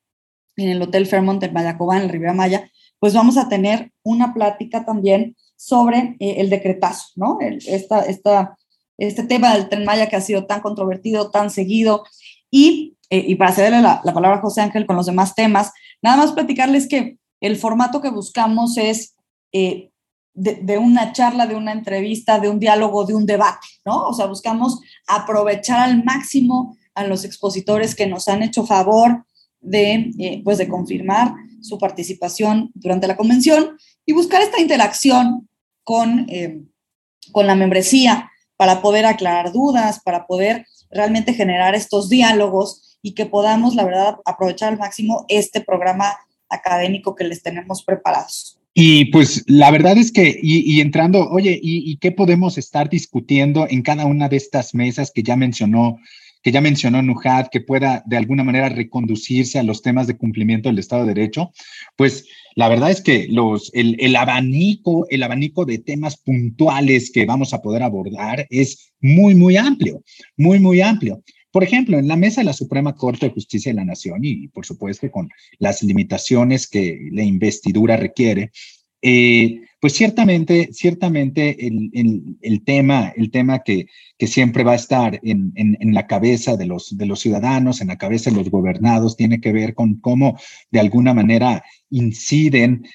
en 0.57 0.69
el 0.69 0.81
Hotel 0.81 1.05
Fairmont 1.05 1.41
en 1.43 1.53
Mayacobán, 1.53 2.01
en 2.01 2.07
la 2.07 2.11
Riviera 2.11 2.33
Maya, 2.33 2.69
pues 2.99 3.13
vamos 3.13 3.37
a 3.37 3.47
tener 3.47 3.91
una 4.03 4.33
plática 4.33 4.85
también 4.85 5.35
sobre 5.55 6.15
eh, 6.19 6.35
el 6.37 6.49
decretazo, 6.49 7.07
¿no? 7.15 7.37
esta, 7.41 8.01
esta, 8.01 8.57
este 8.97 9.23
tema 9.23 9.53
del 9.53 9.69
tren 9.69 9.85
Maya 9.85 10.07
que 10.07 10.15
ha 10.15 10.21
sido 10.21 10.45
tan 10.45 10.61
controvertido, 10.61 11.31
tan 11.31 11.49
seguido, 11.49 12.03
y 12.51 12.97
eh, 13.09 13.25
y 13.27 13.35
para 13.35 13.51
cederle 13.51 13.81
la, 13.81 14.01
palabra 14.01 14.37
a 14.37 14.41
José 14.41 14.61
Ángel 14.61 14.85
con 14.85 14.95
los 14.95 15.07
demás 15.07 15.33
temas, 15.33 15.71
nada 16.01 16.17
más 16.17 16.31
platicarles 16.31 16.87
que 16.87 17.17
el 17.41 17.57
formato 17.57 18.01
que 18.01 18.09
buscamos 18.09 18.77
es 18.77 19.15
eh, 19.51 19.89
de, 20.33 20.77
una 20.77 21.11
charla, 21.11 21.47
de 21.47 21.55
una 21.55 21.71
entrevista, 21.71 22.39
de 22.39 22.49
un 22.49 22.59
diálogo, 22.59 23.05
de 23.05 23.15
un 23.15 23.25
debate, 23.25 23.67
¿no? 23.83 24.07
O 24.07 24.13
sea, 24.13 24.27
buscamos 24.27 24.79
aprovechar 25.07 25.79
al 25.79 26.03
máximo 26.03 26.77
a 26.93 27.03
los 27.03 27.25
expositores 27.25 27.95
que 27.95 28.07
nos 28.07 28.27
han 28.27 28.43
hecho 28.43 28.65
favor 28.65 29.25
de, 29.59 30.11
eh, 30.19 30.41
pues 30.43 30.57
de 30.59 30.69
confirmar 30.69 31.33
su 31.61 31.77
participación 31.77 32.71
durante 32.73 33.07
la 33.07 33.17
convención 33.17 33.77
y 34.05 34.13
buscar 34.13 34.41
esta 34.41 34.61
interacción 34.61 35.49
con, 35.83 36.27
con 37.31 37.47
la 37.47 37.55
membresía 37.55 38.31
para 38.55 38.81
poder 38.81 39.05
aclarar 39.05 39.51
dudas, 39.51 39.99
para 40.03 40.25
poder 40.25 40.65
realmente 40.91 41.33
generar 41.33 41.75
estos 41.75 42.07
diálogos 42.09 42.88
y 43.01 43.13
que 43.13 43.25
podamos, 43.25 43.75
la 43.75 43.85
verdad, 43.85 44.17
aprovechar 44.25 44.73
al 44.73 44.79
máximo 44.79 45.25
este 45.27 45.61
programa 45.61 46.17
académico 46.49 47.15
que 47.15 47.23
les 47.23 47.41
tenemos 47.41 47.83
preparados. 47.83 48.59
Y 48.73 49.05
pues 49.05 49.43
la 49.47 49.71
verdad 49.71 49.97
es 49.97 50.11
que, 50.11 50.39
y, 50.41 50.79
entrando, 50.79 51.27
oye, 51.29 51.59
¿y, 51.61 51.97
qué 51.97 52.11
podemos 52.11 52.57
estar 52.57 52.89
discutiendo 52.89 53.67
en 53.69 53.81
cada 53.81 54.05
una 54.05 54.29
de 54.29 54.37
estas 54.37 54.73
mesas 54.73 55.11
que 55.11 55.23
ya 55.23 55.35
mencionó 55.35 55.97
que 56.41 56.53
ya 56.53 56.61
mencionó 56.61 57.01
Nujad, 57.01 57.47
que 57.51 57.59
pueda 57.59 58.01
de 58.05 58.15
alguna 58.15 58.45
manera 58.45 58.69
reconducirse 58.69 59.59
a 59.59 59.63
los 59.63 59.81
temas 59.81 60.07
de 60.07 60.15
cumplimiento 60.15 60.69
del 60.69 60.79
Estado 60.79 61.05
de 61.05 61.13
Derecho, 61.13 61.51
pues 61.97 62.27
la 62.55 62.69
verdad 62.69 62.91
es 62.91 63.01
que 63.01 63.27
los, 63.29 63.69
el, 63.73 63.97
el, 63.99 64.15
abanico, 64.15 65.05
el 65.09 65.23
abanico 65.23 65.65
de 65.65 65.79
temas 65.79 66.15
puntuales 66.15 67.11
que 67.11 67.25
vamos 67.25 67.53
a 67.53 67.61
poder 67.61 67.83
abordar 67.83 68.47
es 68.49 68.93
muy, 69.01 69.35
muy 69.35 69.57
amplio, 69.57 70.01
muy, 70.37 70.59
muy 70.59 70.79
amplio. 70.79 71.21
Por 71.51 71.63
ejemplo, 71.63 71.97
en 71.97 72.07
la 72.07 72.15
mesa 72.15 72.41
de 72.41 72.45
la 72.45 72.53
Suprema 72.53 72.95
Corte 72.95 73.27
de 73.27 73.33
Justicia 73.33 73.71
de 73.71 73.75
la 73.75 73.85
Nación, 73.85 74.19
y 74.23 74.47
por 74.49 74.65
supuesto 74.65 75.09
con 75.09 75.29
las 75.57 75.81
limitaciones 75.81 76.67
que 76.67 77.09
la 77.11 77.23
investidura 77.23 77.97
requiere, 77.97 78.51
eh, 79.01 79.61
pues 79.79 79.93
ciertamente, 79.93 80.69
ciertamente 80.73 81.55
el, 81.65 82.63
tema, 82.65 83.13
el 83.15 83.31
tema 83.31 83.59
que, 83.59 83.87
siempre 84.19 84.65
va 84.65 84.73
a 84.73 84.75
estar 84.75 85.19
en, 85.23 85.93
la 85.93 86.05
cabeza 86.05 86.57
de 86.57 86.65
los, 86.65 86.93
ciudadanos, 87.15 87.79
en 87.79 87.87
la 87.87 87.97
cabeza 87.97 88.29
de 88.29 88.35
los 88.35 88.51
gobernados, 88.51 89.15
tiene 89.15 89.39
que 89.39 89.53
ver 89.53 89.73
con 89.73 89.95
cómo 89.95 90.37
de 90.71 90.81
alguna 90.81 91.13
manera 91.13 91.63
inciden 91.89 92.85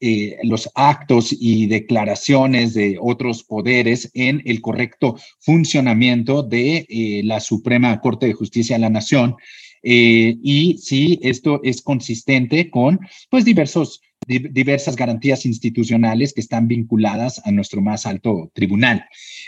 eh, 0.00 0.36
los 0.42 0.68
actos 0.74 1.34
y 1.38 1.66
declaraciones 1.66 2.74
de 2.74 2.98
otros 3.00 3.44
poderes 3.44 4.10
en 4.14 4.42
el 4.44 4.60
correcto 4.60 5.16
funcionamiento 5.38 6.42
de 6.42 6.86
eh, 6.88 7.22
la 7.24 7.38
Suprema 7.38 8.00
Corte 8.00 8.26
de 8.26 8.32
Justicia 8.32 8.76
de 8.76 8.80
la 8.80 8.90
Nación. 8.90 9.36
Eh, 9.82 10.36
y 10.42 10.76
si 10.78 11.18
esto 11.22 11.60
es 11.62 11.80
consistente 11.80 12.68
con 12.68 13.00
pues 13.30 13.44
diversos 13.44 14.02
diversas 14.26 14.96
garantías 14.96 15.46
institucionales 15.46 16.32
que 16.32 16.40
están 16.40 16.68
vinculadas 16.68 17.40
a 17.44 17.50
nuestro 17.50 17.80
más 17.80 18.06
alto 18.06 18.50
tribunal. 18.54 19.04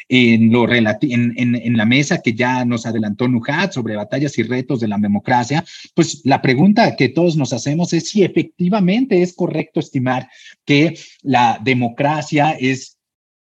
En, 0.08 0.50
lo 0.50 0.70
en, 0.72 1.34
en, 1.36 1.76
la 1.76 1.84
mesa 1.84 2.22
que 2.22 2.32
ya 2.32 2.64
nos 2.64 2.86
adelantó 2.86 3.28
Nujat 3.28 3.72
sobre 3.72 3.96
batallas 3.96 4.38
y 4.38 4.42
retos 4.42 4.80
de 4.80 4.88
la 4.88 4.98
democracia, 4.98 5.64
pues 5.94 6.22
la 6.24 6.42
pregunta 6.42 6.96
que 6.96 7.08
todos 7.10 7.36
nos 7.36 7.52
hacemos 7.52 7.92
es 7.92 8.08
si 8.08 8.24
efectivamente 8.24 9.22
es 9.22 9.34
correcto 9.34 9.78
estimar 9.78 10.28
que 10.64 10.98
la 11.22 11.60
democracia 11.62 12.52
es 12.52 12.98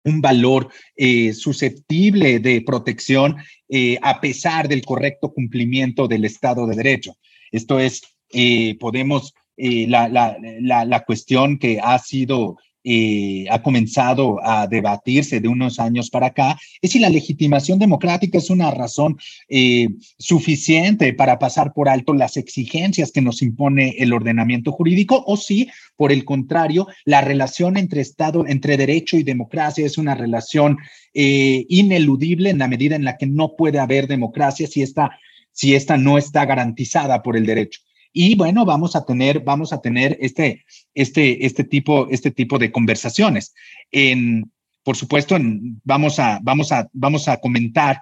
un 0.05 0.21
valor 0.21 0.71
eh, 0.95 1.33
susceptible 1.33 2.39
de 2.39 2.63
protección 2.63 3.37
eh, 3.69 3.99
a 4.01 4.21
pesar 4.21 4.69
del 4.69 4.85
correcto 4.85 5.33
cumplimiento 5.35 6.07
del 6.07 6.25
Estado 6.25 6.67
de 6.67 6.77
Derecho. 6.77 7.17
Esto 7.51 7.81
es, 7.81 8.03
eh, 8.33 8.77
podemos 8.79 9.35
eh, 9.57 9.87
la, 9.89 10.09
la, 10.09 10.85
la, 10.85 11.05
cuestión 11.05 11.59
que 11.59 11.81
ha 11.83 11.99
sido, 11.99 12.59
eh, 12.85 13.47
ha 13.51 13.63
comenzado 13.63 14.39
a 14.45 14.67
debatirse 14.67 15.41
de 15.41 15.49
unos 15.49 15.81
años 15.81 16.11
para 16.11 16.27
acá, 16.27 16.59
es 16.83 16.93
si 16.93 16.99
la 16.99 17.09
legitimación 17.09 17.79
democrática 17.79 18.37
es 18.37 18.51
una 18.51 18.71
razón 18.71 19.17
eh, 19.49 19.89
suficiente 20.19 21.15
para 21.15 21.39
pasar 21.39 21.73
por 21.73 21.89
alto 21.89 22.13
las 22.13 22.37
exigencias 22.37 23.13
que 23.13 23.23
nos 23.23 23.41
impone 23.41 23.97
el 23.99 24.13
ordenamiento 24.13 24.73
jurídico 24.73 25.25
o 25.27 25.39
si, 25.39 25.69
por 25.97 26.13
el 26.13 26.27
contrario, 26.27 26.87
la 27.07 27.23
relación 27.23 27.79
entre 27.79 28.03
Estado, 28.03 28.47
entre 28.47 28.77
derecho 28.77 29.17
y 29.17 29.23
democracia 29.23 29.87
es 29.87 29.97
una 29.97 30.15
relación 30.15 30.77
ineludible 31.19 32.51
en 32.51 32.59
la 32.59 32.69
medida 32.69 32.95
en 32.95 33.05
la 33.05 33.17
que 33.17 33.27
no 33.27 33.57
puede 33.57 33.79
haber 33.79 34.07
democracia 34.07 34.67
si 34.67 34.83
esta, 34.83 35.19
si 35.51 35.75
esta 35.75 35.97
no 35.97 36.19
está 36.19 36.45
garantizada 36.45 37.23
por 37.23 37.39
el 37.39 37.47
derecho. 37.47 37.81
Y 38.19 38.35
bueno, 38.35 38.65
vamos 38.65 38.97
a 38.97 39.05
tener, 39.05 39.41
vamos 39.41 39.75
a 39.75 39.83
tener 39.83 40.17
este, 40.23 40.65
este, 40.95 41.45
este, 41.45 41.65
tipo, 41.65 42.09
este 42.09 42.31
tipo 42.31 42.59
de 42.59 42.73
conversaciones. 42.73 43.53
En, 43.91 44.51
por 44.83 44.97
supuesto, 44.97 45.37
en, 45.37 45.83
vamos, 45.85 46.19
a, 46.19 46.41
vamos, 46.43 46.73
a, 46.73 46.89
vamos 46.95 47.29
a 47.29 47.37
comentar 47.37 48.01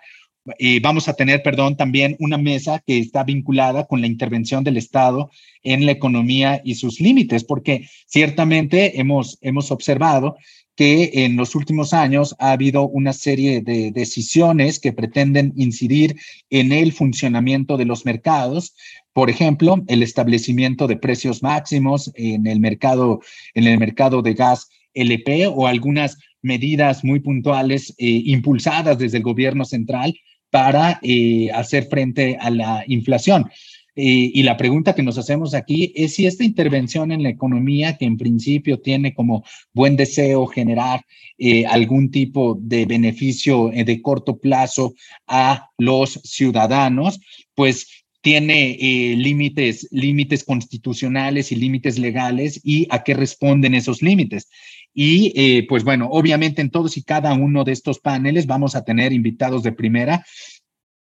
eh, 0.58 0.78
vamos 0.80 1.08
a 1.08 1.14
tener, 1.14 1.42
perdón, 1.42 1.76
también 1.76 2.16
una 2.20 2.36
mesa 2.36 2.80
que 2.86 2.98
está 2.98 3.24
vinculada 3.24 3.86
con 3.86 4.02
la 4.02 4.06
intervención 4.06 4.62
del 4.62 4.76
Estado 4.76 5.30
en 5.62 5.84
la 5.84 5.92
economía 5.92 6.60
y 6.62 6.74
sus 6.74 7.00
límites, 7.00 7.42
porque 7.42 7.88
ciertamente 8.06 9.00
hemos, 9.00 9.38
hemos 9.40 9.72
observado 9.72 10.36
que 10.76 11.24
en 11.24 11.36
los 11.36 11.54
últimos 11.54 11.92
años 11.92 12.34
ha 12.38 12.52
habido 12.52 12.86
una 12.86 13.12
serie 13.12 13.62
de 13.62 13.90
decisiones 13.92 14.80
que 14.80 14.92
pretenden 14.92 15.52
incidir 15.56 16.16
en 16.50 16.72
el 16.72 16.92
funcionamiento 16.92 17.76
de 17.76 17.84
los 17.84 18.04
mercados. 18.04 18.74
Por 19.14 19.30
ejemplo, 19.30 19.82
el 19.86 20.02
establecimiento 20.02 20.86
de 20.86 20.96
precios 20.96 21.42
máximos 21.42 22.10
en 22.16 22.46
el 22.46 22.60
mercado, 22.60 23.20
en 23.54 23.64
el 23.64 23.78
mercado 23.78 24.20
de 24.20 24.34
gas 24.34 24.68
LP 24.92 25.46
o 25.46 25.66
algunas 25.66 26.18
medidas 26.42 27.04
muy 27.04 27.20
puntuales 27.20 27.94
eh, 27.96 28.22
impulsadas 28.26 28.98
desde 28.98 29.18
el 29.18 29.22
gobierno 29.22 29.64
central 29.64 30.14
para 30.50 30.98
eh, 31.02 31.50
hacer 31.52 31.86
frente 31.86 32.36
a 32.40 32.50
la 32.50 32.84
inflación. 32.86 33.50
Eh, 33.96 34.30
y 34.34 34.42
la 34.42 34.56
pregunta 34.56 34.94
que 34.94 35.02
nos 35.04 35.18
hacemos 35.18 35.54
aquí 35.54 35.92
es 35.94 36.14
si 36.14 36.26
esta 36.26 36.42
intervención 36.44 37.12
en 37.12 37.22
la 37.22 37.28
economía, 37.28 37.96
que 37.96 38.04
en 38.04 38.16
principio 38.16 38.80
tiene 38.80 39.14
como 39.14 39.44
buen 39.72 39.96
deseo 39.96 40.46
generar 40.46 41.04
eh, 41.38 41.66
algún 41.66 42.10
tipo 42.10 42.58
de 42.60 42.86
beneficio 42.86 43.70
de 43.72 44.02
corto 44.02 44.38
plazo 44.38 44.94
a 45.26 45.70
los 45.78 46.20
ciudadanos, 46.24 47.20
pues 47.54 48.03
tiene 48.24 49.14
límites, 49.16 49.86
límites 49.92 50.42
constitucionales 50.42 51.52
y 51.52 51.56
límites 51.56 51.98
legales 51.98 52.58
y 52.64 52.88
a 52.90 53.04
qué 53.04 53.14
responden 53.14 53.74
esos 53.74 54.02
límites. 54.02 54.48
Y 54.92 55.62
pues 55.68 55.84
bueno, 55.84 56.08
obviamente 56.10 56.62
en 56.62 56.70
todos 56.70 56.96
y 56.96 57.02
cada 57.02 57.34
uno 57.34 57.64
de 57.64 57.72
estos 57.72 57.98
paneles 57.98 58.46
vamos 58.46 58.74
a 58.74 58.84
tener 58.84 59.12
invitados 59.12 59.62
de 59.62 59.72
primera 59.72 60.24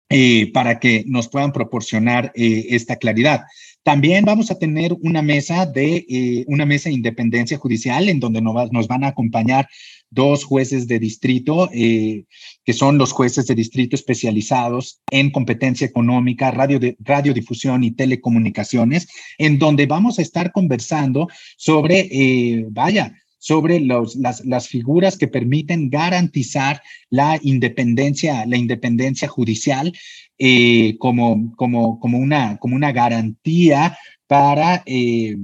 eh, 0.09 0.53
para 0.53 0.79
que 0.79 1.03
nos 1.05 1.27
puedan 1.27 1.51
proporcionar 1.51 2.31
eh, 2.33 2.67
esta 2.69 2.95
claridad. 2.95 3.41
También 3.87 4.25
vamos 4.25 4.51
a 4.51 4.59
tener 4.59 4.91
una 4.99 5.21
mesa 5.21 5.65
de 5.65 6.05
eh, 6.09 6.43
una 6.47 6.65
mesa 6.65 6.89
de 6.89 6.95
independencia 6.95 7.57
judicial 7.57 8.09
en 8.09 8.19
donde 8.19 8.41
nos, 8.41 8.87
van 8.89 9.05
a 9.05 9.07
acompañar 9.07 9.69
dos 10.09 10.43
jueces 10.43 10.89
de 10.89 10.99
distrito, 10.99 11.69
que 11.71 12.73
son 12.73 12.97
los 12.97 13.13
jueces 13.13 13.47
de 13.47 13.55
distrito 13.55 13.95
especializados 13.95 14.99
en 15.09 15.31
competencia 15.31 15.87
económica, 15.87 16.51
radio 16.51 16.79
de, 16.79 16.97
radiodifusión 16.99 17.85
y 17.85 17.91
telecomunicaciones, 17.91 19.07
en 19.37 19.57
donde 19.57 19.85
vamos 19.85 20.19
a 20.19 20.21
estar 20.21 20.51
conversando 20.51 21.29
sobre, 21.55 22.65
vaya, 22.69 23.13
sobre 23.37 23.79
los, 23.79 24.15
las, 24.15 24.43
las, 24.45 24.67
figuras 24.67 25.17
que 25.17 25.27
permiten 25.27 25.89
garantizar 25.89 26.81
la 27.09 27.39
independencia, 27.41 28.45
la 28.45 28.57
independencia 28.57 29.27
judicial 29.27 29.93
eh, 30.37 30.97
como, 30.97 31.55
como, 31.55 31.99
como, 31.99 32.17
una, 32.17 32.57
como 32.57 32.75
una 32.75 32.91
garantía 32.91 33.97
para, 34.27 34.83
eh, 34.85 35.35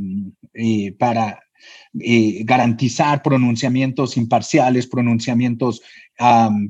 eh, 0.54 0.92
para 0.94 1.43
garantizar 1.94 3.22
pronunciamientos 3.22 4.18
imparciales, 4.18 4.88
pronunciamientos 4.88 5.82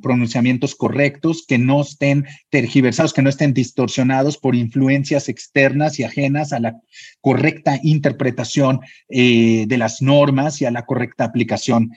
pronunciamientos 0.02 0.76
correctos, 0.76 1.46
que 1.48 1.58
no 1.58 1.82
estén 1.82 2.26
tergiversados, 2.50 3.14
que 3.14 3.22
no 3.22 3.30
estén 3.30 3.54
distorsionados 3.54 4.38
por 4.38 4.56
influencias 4.56 5.30
externas 5.30 6.00
y 6.00 6.04
ajenas 6.04 6.54
a 6.54 6.60
la 6.60 6.82
correcta 7.22 7.80
interpretación 7.84 8.80
eh, 9.10 9.66
de 9.68 9.78
las 9.78 10.02
normas 10.02 10.62
y 10.62 10.66
a 10.66 10.72
la 10.72 10.86
correcta 10.86 11.26
aplicación 11.26 11.92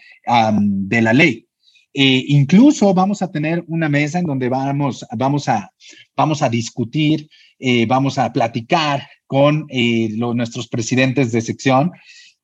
de 0.58 1.02
la 1.02 1.12
ley. 1.12 1.46
Eh, 1.94 2.24
incluso 2.28 2.92
vamos 2.92 3.22
a 3.22 3.30
tener 3.30 3.64
una 3.68 3.88
mesa 3.88 4.18
en 4.18 4.26
donde 4.26 4.50
vamos, 4.50 5.06
vamos, 5.16 5.48
a, 5.48 5.72
vamos 6.14 6.42
a 6.42 6.50
discutir, 6.50 7.28
eh, 7.58 7.86
vamos 7.86 8.18
a 8.18 8.30
platicar 8.32 9.08
con 9.26 9.66
los, 9.70 10.36
nuestros 10.36 10.68
presidentes 10.68 11.32
de 11.32 11.40
sección 11.40 11.90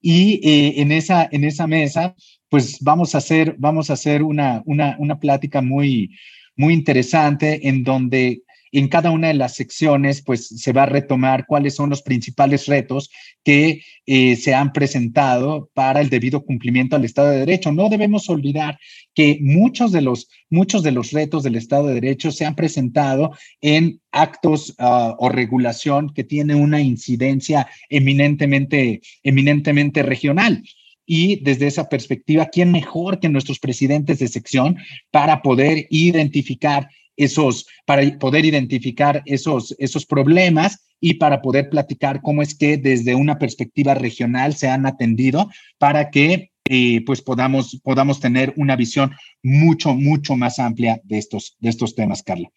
y 0.02 0.40
en, 0.80 0.92
esa, 0.92 1.28
en 1.30 1.44
esa 1.44 1.66
mesa 1.66 2.14
pues 2.48 2.78
vamos 2.80 3.14
a 3.14 3.18
hacer, 3.18 3.54
vamos 3.58 3.88
a 3.88 3.94
hacer 3.94 4.22
una, 4.22 4.62
una, 4.66 4.96
una 4.98 5.18
plática 5.18 5.62
muy, 5.62 6.10
muy 6.54 6.74
interesante 6.74 7.66
en 7.66 7.82
donde 7.82 8.42
en 8.72 8.88
cada 8.88 9.10
una 9.10 9.28
de 9.28 9.34
las 9.34 9.54
secciones, 9.54 10.22
pues 10.22 10.48
se 10.48 10.72
va 10.72 10.84
a 10.84 10.86
retomar 10.86 11.44
cuáles 11.46 11.74
son 11.74 11.90
los 11.90 12.02
principales 12.02 12.66
retos 12.66 13.10
que 13.44 13.82
eh, 14.06 14.36
se 14.36 14.54
han 14.54 14.72
presentado 14.72 15.70
para 15.74 16.00
el 16.00 16.08
debido 16.08 16.44
cumplimiento 16.44 16.96
al 16.96 17.04
Estado 17.04 17.30
de 17.30 17.40
Derecho. 17.40 17.70
No 17.70 17.90
debemos 17.90 18.28
olvidar 18.30 18.78
que 19.14 19.38
muchos 19.42 19.92
de 19.92 20.00
los, 20.00 20.28
muchos 20.48 20.82
de 20.82 20.92
los 20.92 21.12
retos 21.12 21.42
del 21.42 21.56
Estado 21.56 21.88
de 21.88 21.94
Derecho 21.94 22.32
se 22.32 22.46
han 22.46 22.54
presentado 22.54 23.32
en 23.60 24.00
actos 24.10 24.70
uh, 24.78 25.14
o 25.18 25.28
regulación 25.28 26.12
que 26.14 26.24
tiene 26.24 26.54
una 26.54 26.80
incidencia 26.80 27.68
eminentemente, 27.90 29.02
eminentemente 29.22 30.02
regional. 30.02 30.62
Y 31.04 31.42
desde 31.42 31.66
esa 31.66 31.88
perspectiva, 31.88 32.46
¿quién 32.46 32.72
mejor 32.72 33.20
que 33.20 33.28
nuestros 33.28 33.58
presidentes 33.58 34.20
de 34.20 34.28
sección 34.28 34.78
para 35.10 35.42
poder 35.42 35.86
identificar 35.90 36.88
esos, 37.16 37.66
para 37.86 38.02
poder 38.18 38.44
identificar 38.44 39.22
esos, 39.26 39.74
esos 39.78 40.06
problemas 40.06 40.86
y 41.00 41.14
para 41.14 41.42
poder 41.42 41.68
platicar 41.68 42.22
cómo 42.22 42.42
es 42.42 42.56
que 42.56 42.76
desde 42.76 43.14
una 43.14 43.38
perspectiva 43.38 43.94
regional 43.94 44.54
se 44.54 44.68
han 44.68 44.86
atendido 44.86 45.50
para 45.78 46.10
que 46.10 46.52
eh, 46.68 47.04
pues 47.04 47.20
podamos, 47.20 47.80
podamos 47.82 48.20
tener 48.20 48.54
una 48.56 48.76
visión 48.76 49.12
mucho, 49.42 49.94
mucho 49.94 50.36
más 50.36 50.58
amplia 50.58 51.00
de 51.02 51.18
estos, 51.18 51.56
de 51.58 51.70
estos 51.70 51.94
temas, 51.94 52.22
Carla. 52.22 52.48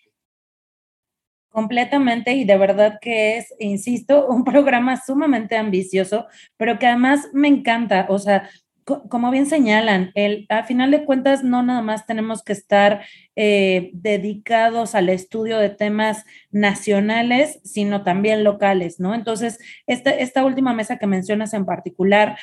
Completamente 1.49 2.33
y 2.33 2.43
de 2.43 2.57
verdad 2.57 2.99
que 3.01 3.37
es, 3.37 3.53
insisto, 3.59 4.27
un 4.27 4.43
programa 4.43 5.01
sumamente 5.03 5.55
ambicioso, 5.57 6.27
pero 6.57 6.77
que 6.77 6.85
además 6.85 7.29
me 7.33 7.47
encanta, 7.47 8.05
o 8.09 8.19
sea, 8.19 8.49
como 8.85 9.31
bien 9.31 9.47
señalan, 9.47 10.11
el, 10.13 10.45
a 10.49 10.63
final 10.63 10.91
de 10.91 11.05
cuentas 11.05 11.43
no 11.43 11.63
nada 11.63 11.81
más 11.81 12.05
tenemos 12.05 12.43
que 12.43 12.53
estar 12.53 13.03
eh, 13.35 13.89
dedicados 13.93 14.93
al 14.93 15.09
estudio 15.09 15.57
de 15.57 15.69
temas 15.69 16.23
nacionales, 16.51 17.59
sino 17.63 18.03
también 18.03 18.43
locales, 18.43 18.99
¿no? 18.99 19.15
Entonces, 19.15 19.57
esta, 19.87 20.11
esta 20.11 20.45
última 20.45 20.73
mesa 20.73 20.97
que 20.97 21.07
mencionas 21.07 21.53
en 21.55 21.65
particular, 21.65 22.37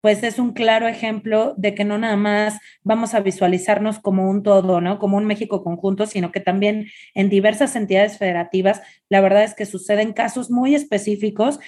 pues 0.00 0.22
es 0.22 0.38
un 0.38 0.52
claro 0.52 0.86
ejemplo 0.86 1.54
de 1.56 1.74
que 1.74 1.84
no 1.84 1.98
nada 1.98 2.16
más 2.16 2.60
vamos 2.84 3.14
a 3.14 3.20
visualizarnos 3.20 3.98
como 3.98 4.30
un 4.30 4.44
todo, 4.44 4.80
¿no? 4.80 5.00
Como 5.00 5.16
un 5.16 5.26
México 5.26 5.64
conjunto, 5.64 6.06
sino 6.06 6.30
que 6.30 6.38
también 6.38 6.86
en 7.14 7.28
diversas 7.28 7.74
entidades 7.74 8.18
federativas, 8.18 8.80
la 9.08 9.20
verdad 9.20 9.42
es 9.42 9.54
que 9.54 9.66
suceden 9.66 10.12
casos 10.12 10.50
muy 10.50 10.76
específicos 10.76 11.58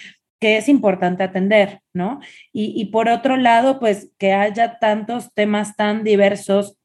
que 0.41 0.57
es 0.57 0.69
importante 0.69 1.23
atender, 1.23 1.81
¿no? 1.93 2.21
Y, 2.53 2.87
por 2.87 3.09
otro 3.09 3.37
lado, 3.37 3.79
pues 3.79 4.11
que 4.19 4.33
haya 4.33 4.79
tantos 4.79 5.33
temas 5.35 5.77
tan 5.77 6.03
diversos 6.03 6.77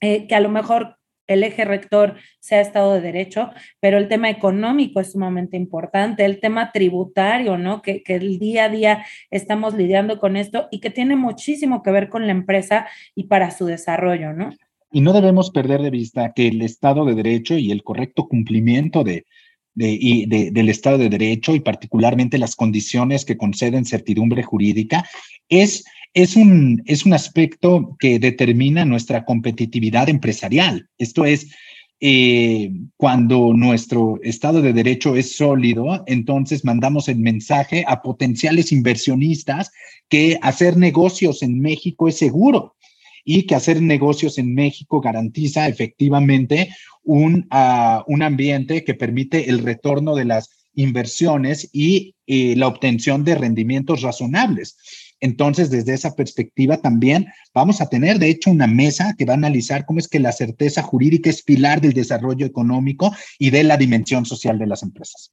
eh, 0.00 0.26
que 0.26 0.34
a 0.34 0.40
lo 0.40 0.48
mejor 0.48 0.96
el 1.28 1.44
eje 1.44 1.64
rector 1.64 2.16
sea 2.40 2.60
Estado 2.60 2.94
de 2.94 3.00
Derecho, 3.00 3.50
pero 3.78 3.98
el 3.98 4.08
tema 4.08 4.28
económico 4.28 4.98
es 5.00 5.12
sumamente 5.12 5.56
importante, 5.56 6.24
el 6.24 6.40
tema 6.40 6.72
tributario, 6.72 7.56
¿no? 7.56 7.82
Que, 7.82 8.02
que, 8.02 8.16
el 8.16 8.40
día 8.40 8.64
a 8.64 8.68
día 8.68 9.06
estamos 9.30 9.74
lidiando 9.74 10.18
con 10.18 10.36
esto 10.36 10.66
y 10.72 10.80
que 10.80 10.90
tiene 10.90 11.14
muchísimo 11.14 11.84
que 11.84 11.92
ver 11.92 12.08
con 12.08 12.26
la 12.26 12.32
empresa 12.32 12.88
y 13.14 13.24
para 13.24 13.52
su 13.52 13.66
desarrollo, 13.66 14.32
¿no? 14.32 14.50
Y 14.90 15.02
no 15.02 15.12
debemos 15.12 15.52
perder 15.52 15.82
de 15.82 15.90
vista 15.90 16.32
que 16.34 16.48
el 16.48 16.62
Estado 16.62 17.04
de 17.04 17.14
Derecho 17.14 17.56
y 17.56 17.70
el 17.70 17.84
correcto 17.84 18.26
cumplimiento 18.26 19.04
de, 19.04 19.24
de, 19.74 20.50
del 20.52 20.68
Estado 20.68 20.98
de 20.98 21.08
Derecho 21.08 21.54
y 21.54 21.60
particularmente 21.60 22.38
las 22.38 22.56
condiciones 22.56 23.24
que 23.24 23.36
conceden 23.36 23.84
certidumbre 23.84 24.42
jurídica 24.42 25.08
es, 25.48 25.84
es, 26.14 26.36
un, 26.36 26.82
es 26.86 27.06
un 27.06 27.12
aspecto 27.12 27.96
que 27.98 28.18
determina 28.18 28.84
nuestra 28.84 29.24
competitividad 29.24 30.08
empresarial. 30.08 30.88
Esto 30.98 31.24
es, 31.24 31.48
eh, 32.02 32.72
cuando 32.96 33.52
nuestro 33.52 34.18
Estado 34.22 34.62
de 34.62 34.72
Derecho 34.72 35.16
es 35.16 35.36
sólido, 35.36 36.02
entonces 36.06 36.64
mandamos 36.64 37.08
el 37.08 37.18
mensaje 37.18 37.84
a 37.86 38.00
potenciales 38.00 38.72
inversionistas 38.72 39.70
que 40.08 40.38
hacer 40.40 40.78
negocios 40.78 41.42
en 41.42 41.60
México 41.60 42.08
es 42.08 42.16
seguro 42.16 42.74
y 43.24 43.42
que 43.42 43.54
hacer 43.54 43.82
negocios 43.82 44.38
en 44.38 44.54
México 44.54 45.00
garantiza 45.00 45.68
efectivamente 45.68 46.70
un, 47.02 47.48
uh, 47.52 48.02
un 48.06 48.22
ambiente 48.22 48.84
que 48.84 48.94
permite 48.94 49.50
el 49.50 49.60
retorno 49.60 50.14
de 50.14 50.24
las 50.24 50.50
inversiones 50.74 51.68
y 51.72 52.14
eh, 52.26 52.54
la 52.56 52.68
obtención 52.68 53.24
de 53.24 53.34
rendimientos 53.34 54.02
razonables. 54.02 54.76
Entonces, 55.20 55.70
desde 55.70 55.92
esa 55.92 56.14
perspectiva 56.14 56.80
también 56.80 57.26
vamos 57.52 57.80
a 57.80 57.88
tener, 57.88 58.18
de 58.18 58.30
hecho, 58.30 58.50
una 58.50 58.66
mesa 58.66 59.14
que 59.18 59.26
va 59.26 59.34
a 59.34 59.36
analizar 59.36 59.84
cómo 59.84 59.98
es 59.98 60.08
que 60.08 60.18
la 60.18 60.32
certeza 60.32 60.82
jurídica 60.82 61.28
es 61.28 61.42
pilar 61.42 61.80
del 61.80 61.92
desarrollo 61.92 62.46
económico 62.46 63.14
y 63.38 63.50
de 63.50 63.64
la 63.64 63.76
dimensión 63.76 64.24
social 64.24 64.58
de 64.58 64.66
las 64.66 64.82
empresas. 64.82 65.32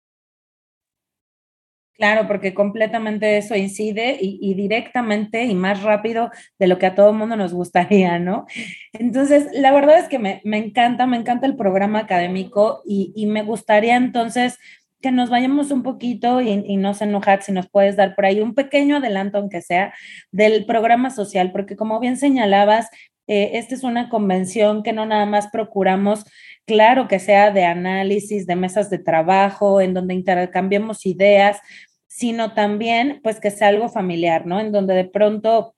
Claro, 1.98 2.28
porque 2.28 2.54
completamente 2.54 3.38
eso 3.38 3.56
incide 3.56 4.20
y, 4.22 4.54
directamente 4.54 5.46
y 5.46 5.56
más 5.56 5.82
rápido 5.82 6.30
de 6.60 6.68
lo 6.68 6.78
que 6.78 6.86
a 6.86 6.94
todo 6.94 7.12
mundo 7.12 7.36
nos 7.36 7.56
gustaría, 7.56 8.20
¿no? 8.20 8.46
Entonces, 8.94 9.48
la 9.52 9.72
verdad 9.72 9.98
es 9.98 10.08
que 10.08 10.20
me, 10.20 10.42
encanta, 10.44 11.08
me 11.08 11.18
encanta 11.18 11.48
el 11.48 11.56
programa 11.56 12.00
académico 12.00 12.84
y, 12.86 13.26
me 13.26 13.42
gustaría 13.42 13.96
entonces 13.96 14.60
que 15.02 15.12
nos 15.12 15.32
vayamos 15.32 15.72
un 15.72 15.82
poquito 15.82 16.40
y, 16.40 16.78
no 16.78 16.94
se 16.94 17.06
enojar 17.06 17.42
si 17.42 17.52
nos 17.52 17.68
puedes 17.68 17.96
dar 17.96 18.14
por 18.14 18.28
ahí 18.28 18.42
un 18.42 18.54
pequeño 18.54 18.98
adelanto, 18.98 19.40
aunque 19.40 19.64
sea, 19.64 19.92
del 20.32 20.68
programa 20.68 21.10
social, 21.10 21.52
porque 21.52 21.76
como 21.76 22.00
bien 22.00 22.18
señalabas, 22.18 22.90
eh, 23.26 23.58
esta 23.58 23.76
es 23.76 23.84
una 23.84 24.08
convención 24.10 24.84
que 24.84 24.94
no 24.94 25.06
nada 25.06 25.26
más 25.26 25.48
procuramos 25.48 26.24
claro 26.66 27.08
que 27.08 27.20
sea 27.20 27.52
de 27.52 27.66
análisis, 27.66 28.46
de 28.46 28.56
mesas 28.56 28.90
de 28.90 29.00
trabajo, 29.00 29.82
en 29.82 29.94
donde 29.94 30.14
intercambiemos 30.14 31.06
ideas, 31.06 31.60
sino 32.08 32.54
también 32.54 33.20
pues 33.22 33.40
que 33.40 33.52
sea 33.52 33.68
algo 33.68 33.90
familiar, 33.90 34.46
¿no? 34.46 34.60
En 34.60 34.72
donde 34.72 34.96
de 34.96 35.06
pronto 35.06 35.76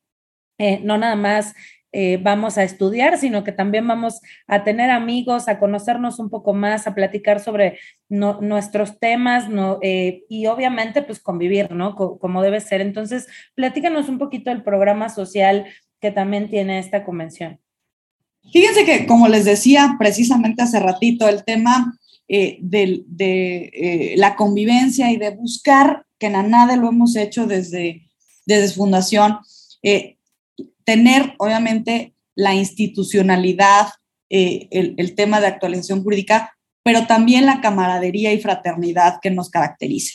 eh, 0.60 0.80
no 0.84 0.98
nada 0.98 1.16
más 1.16 1.56
eh, 1.92 2.20
vamos 2.22 2.60
a 2.60 2.64
estudiar, 2.64 3.18
sino 3.18 3.44
que 3.44 3.52
también 3.52 3.88
vamos 3.88 4.22
a 4.46 4.64
tener 4.64 4.92
amigos, 4.92 5.48
a 5.48 5.58
conocernos 5.58 6.20
un 6.20 6.30
poco 6.30 6.54
más, 6.54 6.86
a 6.86 6.94
platicar 6.94 7.40
sobre 7.40 7.80
nuestros 8.10 9.00
temas 9.00 9.50
no, 9.50 9.80
eh, 9.82 10.24
y 10.30 10.46
obviamente 10.46 11.02
pues 11.02 11.20
convivir, 11.20 11.72
¿no? 11.72 11.96
como 11.96 12.44
debe 12.44 12.60
ser. 12.60 12.82
Entonces, 12.82 13.28
platícanos 13.56 14.08
un 14.08 14.20
poquito 14.20 14.52
del 14.52 14.62
programa 14.64 15.10
social 15.10 15.66
que 16.00 16.12
también 16.12 16.50
tiene 16.50 16.78
esta 16.78 17.04
convención. 17.04 17.60
Fíjense 18.52 18.86
que, 18.86 19.06
como 19.08 19.28
les 19.28 19.46
decía 19.46 19.96
precisamente 19.98 20.62
hace 20.62 20.80
ratito, 20.80 21.28
el 21.28 21.44
tema 21.44 21.98
de 22.28 23.04
la 24.16 24.36
convivencia 24.36 25.12
y 25.12 25.18
de 25.18 25.32
buscar 25.32 26.06
que 26.20 26.28
en 26.28 26.36
ANADE 26.36 26.78
lo 26.78 26.90
hemos 26.90 27.16
hecho 27.16 27.48
desde, 27.48 28.10
desde 28.46 28.76
fundación, 28.76 29.40
eh, 29.82 30.18
tener 30.84 31.34
obviamente 31.38 32.14
la 32.36 32.54
institucionalidad, 32.54 33.88
eh, 34.30 34.68
el, 34.72 35.16
tema 35.16 35.42
de 35.42 35.48
actualización 35.48 36.04
jurídica, 36.04 36.56
pero 36.84 37.08
también 37.08 37.46
la 37.46 37.62
camaradería 37.62 38.32
y 38.34 38.40
fraternidad 38.40 39.20
que 39.22 39.32
nos 39.32 39.50
caracteriza. 39.50 40.14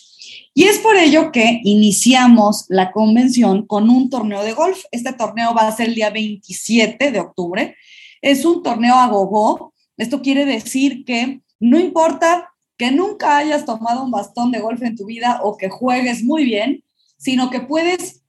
Y 0.54 0.64
es 0.64 0.78
por 0.78 0.96
ello 0.96 1.32
que 1.32 1.60
iniciamos 1.64 2.64
la 2.68 2.92
convención 2.92 3.66
con 3.66 3.90
un 3.90 4.08
torneo 4.08 4.42
de 4.42 4.52
golf. 4.52 4.84
Este 4.90 5.12
torneo 5.12 5.54
va 5.54 5.68
a 5.68 5.76
ser 5.76 5.88
el 5.88 5.94
día 5.94 6.10
27 6.10 7.10
de 7.10 7.20
octubre. 7.20 7.76
Es 8.22 8.44
un 8.44 8.62
torneo 8.62 8.94
a 8.94 9.08
gogo. 9.08 9.74
Esto 9.96 10.22
quiere 10.22 10.44
decir 10.44 11.04
que 11.04 11.40
no 11.60 11.78
importa 11.78 12.53
que 12.76 12.90
nunca 12.90 13.36
hayas 13.36 13.64
tomado 13.64 14.02
un 14.02 14.10
bastón 14.10 14.50
de 14.50 14.60
golf 14.60 14.82
en 14.82 14.96
tu 14.96 15.06
vida 15.06 15.40
o 15.42 15.56
que 15.56 15.68
juegues 15.68 16.24
muy 16.24 16.44
bien, 16.44 16.84
sino 17.18 17.50
que 17.50 17.60
puedes 17.60 18.24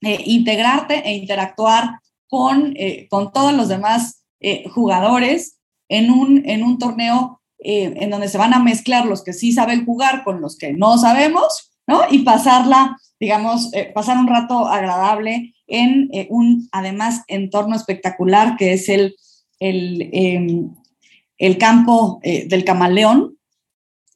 eh, 0.00 0.22
integrarte 0.26 1.08
e 1.08 1.16
interactuar 1.16 1.98
con, 2.28 2.72
eh, 2.76 3.08
con 3.10 3.32
todos 3.32 3.52
los 3.52 3.68
demás 3.68 4.24
eh, 4.38 4.68
jugadores 4.68 5.58
en 5.88 6.10
un, 6.10 6.48
en 6.48 6.62
un 6.62 6.78
torneo 6.78 7.40
en 7.60 8.08
donde 8.10 8.28
se 8.28 8.38
van 8.38 8.54
a 8.54 8.60
mezclar 8.60 9.04
los 9.04 9.24
que 9.24 9.32
sí 9.32 9.50
saben 9.50 9.84
jugar 9.84 10.22
con 10.22 10.40
los 10.40 10.56
que 10.56 10.74
no 10.74 10.96
sabemos, 10.96 11.72
¿no? 11.88 12.02
Y 12.08 12.20
pasarla, 12.20 12.96
digamos, 13.18 13.72
pasar 13.96 14.16
un 14.16 14.28
rato 14.28 14.68
agradable 14.68 15.54
en 15.66 16.08
un, 16.30 16.68
además, 16.70 17.24
entorno 17.26 17.74
espectacular 17.74 18.56
que 18.56 18.74
es 18.74 18.88
el, 18.88 19.16
el, 19.58 20.08
em, 20.12 20.72
el 21.36 21.58
campo 21.58 22.20
del 22.22 22.64
camaleón, 22.64 23.37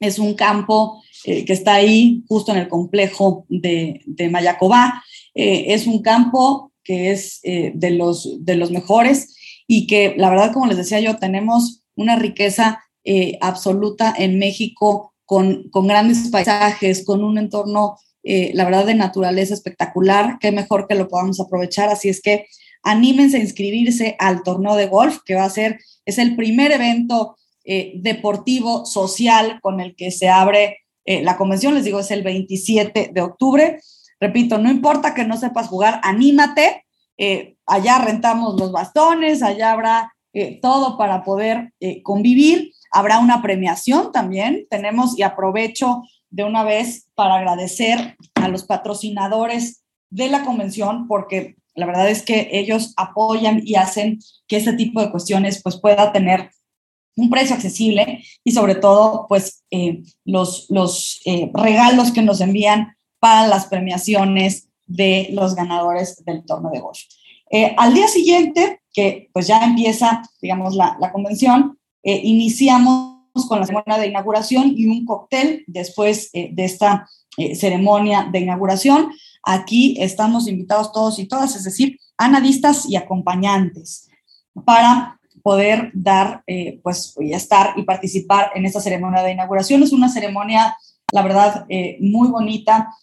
es 0.03 0.19
un 0.19 0.35
campo 0.35 1.03
eh, 1.25 1.45
que 1.45 1.53
está 1.53 1.75
ahí 1.75 2.25
justo 2.29 2.53
en 2.53 2.59
el 2.59 2.69
complejo 2.69 3.47
de, 3.49 4.03
de 4.07 4.29
Mayacobá. 4.29 5.03
Eh, 5.35 5.67
es 5.69 5.87
un 5.87 6.03
campo 6.03 6.73
que 6.85 7.13
es 7.13 7.41
eh, 7.45 7.73
de, 7.75 7.91
los, 7.91 8.45
de 8.45 8.57
los 8.57 8.71
mejores 8.71 9.37
y 9.67 9.87
que 9.87 10.15
la 10.17 10.31
verdad, 10.31 10.53
como 10.53 10.67
les 10.67 10.77
decía 10.77 11.01
yo, 11.01 11.17
tenemos 11.17 11.83
una 11.95 12.17
riqueza 12.17 12.83
absoluta 13.41 14.15
en 14.17 14.39
México 14.39 15.13
con, 15.25 15.69
con, 15.71 15.89
grandes 15.89 16.29
paisajes, 16.29 17.05
con 17.05 17.25
un 17.25 17.37
entorno, 17.37 17.97
la 18.23 18.65
verdad, 18.65 18.87
de 18.87 18.95
naturaleza 18.95 19.55
espectacular. 19.55 20.39
Qué 20.41 20.53
mejor 20.53 20.87
que 20.87 20.95
lo 20.95 21.09
podamos 21.09 21.41
aprovechar. 21.41 21.89
Así 21.89 22.09
es 22.09 22.21
que 22.21 22.47
anímense 22.85 23.39
a 23.39 23.41
inscribirse 23.41 24.15
al 24.21 24.45
torneo 24.45 24.77
de 24.77 24.87
golf, 24.87 25.19
que 25.25 25.35
va 25.35 25.45
a 25.45 25.51
ser, 25.51 25.81
es 26.05 26.19
el 26.19 26.37
primer 26.37 26.71
evento 26.71 27.37
eh, 27.65 27.93
deportivo, 27.97 28.85
social 28.87 29.61
con 29.61 29.81
el 29.81 29.95
que 29.95 30.11
se 30.11 30.29
abre 30.29 30.79
eh, 31.05 31.23
la 31.23 31.37
convención. 31.37 31.75
Les 31.75 31.85
digo, 31.85 32.01
es 32.01 32.11
el 32.11 32.23
27 32.23 33.11
de 33.13 33.21
octubre. 33.21 33.81
Repito, 34.21 34.59
no 34.59 34.71
importa 34.71 35.15
que 35.15 35.25
no 35.25 35.37
sepas 35.37 35.69
jugar, 35.69 36.01
anímate. 36.03 36.85
Eh, 37.19 37.57
allá 37.67 37.99
rentamos 37.99 38.59
los 38.59 38.73
bastones, 38.73 39.43
allá 39.43 39.73
habrá 39.73 40.13
todo 40.63 40.97
para 40.97 41.25
poder 41.25 41.75
convivir. 42.03 42.73
Habrá 42.91 43.19
una 43.19 43.43
premiación 43.43 44.13
también. 44.13 44.67
Tenemos, 44.71 45.19
y 45.19 45.23
aprovecho 45.23 46.05
de 46.31 46.45
una 46.45 46.65
vez 46.65 47.11
para 47.15 47.35
agradecer 47.35 48.17
a 48.35 48.49
los 48.49 48.65
patrocinadores 48.65 49.83
de 50.09 50.29
la 50.29 50.43
convención, 50.43 51.07
porque 51.07 51.57
la 51.75 51.87
verdad 51.87 52.09
es 52.09 52.23
que 52.23 52.49
ellos 52.53 52.95
apoyan 52.97 53.61
y 53.65 53.77
hacen 53.77 54.19
que 54.47 54.57
este 54.57 54.73
tipo 54.73 55.01
de 55.01 55.11
cuestiones 55.11 55.63
pues 55.63 55.79
pueda 55.81 56.13
tener 56.13 56.51
un 57.17 57.31
precio 57.31 57.55
accesible 57.55 58.25
y 58.45 58.53
sobre 58.53 58.75
todo, 58.75 59.27
pues, 59.29 59.65
eh, 59.71 60.03
los, 60.25 60.67
los 60.71 61.21
eh, 61.25 61.51
regalos 61.53 62.13
que 62.13 62.23
nos 62.23 62.41
envían 62.41 62.97
para 63.19 63.47
las 63.47 63.67
premiaciones 63.67 64.69
de 64.87 65.29
los 65.33 65.55
ganadores 65.55 66.23
del 66.25 66.45
torneo 66.45 66.71
de 66.73 66.81
golf. 66.81 66.99
Eh, 67.51 67.75
al 67.77 67.95
día 67.95 68.09
siguiente, 68.09 68.81
que 68.93 69.31
pues 69.33 69.47
ya 69.47 69.65
empieza, 69.65 70.23
digamos, 70.41 70.75
la, 70.75 70.97
la 71.01 71.13
convención, 71.13 71.79
iniciamos 72.05 73.47
con 73.49 73.61
la 73.61 73.67
ceremonia 73.67 73.99
de 73.99 74.09
inauguración 74.09 74.75
y 74.77 74.87
un 74.87 75.07
cóctel 75.07 75.63
después 75.67 76.31
de 76.33 76.65
esta 76.65 77.09
ceremonia 77.55 78.29
de 78.31 78.41
inauguración. 78.41 79.13
Aquí 79.45 79.97
estamos 79.99 80.49
invitados 80.49 80.93
todos 80.93 81.19
y 81.19 81.27
todas, 81.27 81.55
es 81.55 81.65
decir, 81.65 81.99
analistas 82.19 82.87
y 82.89 82.97
acompañantes, 82.97 84.09
para 84.65 85.21
poder 85.43 85.91
dar, 85.95 86.43
eh, 86.47 86.81
pues, 86.83 87.15
y 87.21 87.33
estar 87.33 87.75
y 87.77 87.83
participar 87.83 88.51
en 88.55 88.65
esta 88.65 88.81
ceremonia 88.81 89.23
de 89.23 89.33
inauguración. 89.33 89.83
Es 89.83 89.93
una 89.93 90.09
ceremonia, 90.09 90.77
la 91.13 91.23
verdad, 91.23 91.67
muy 92.01 92.29
bonita, 92.29 92.95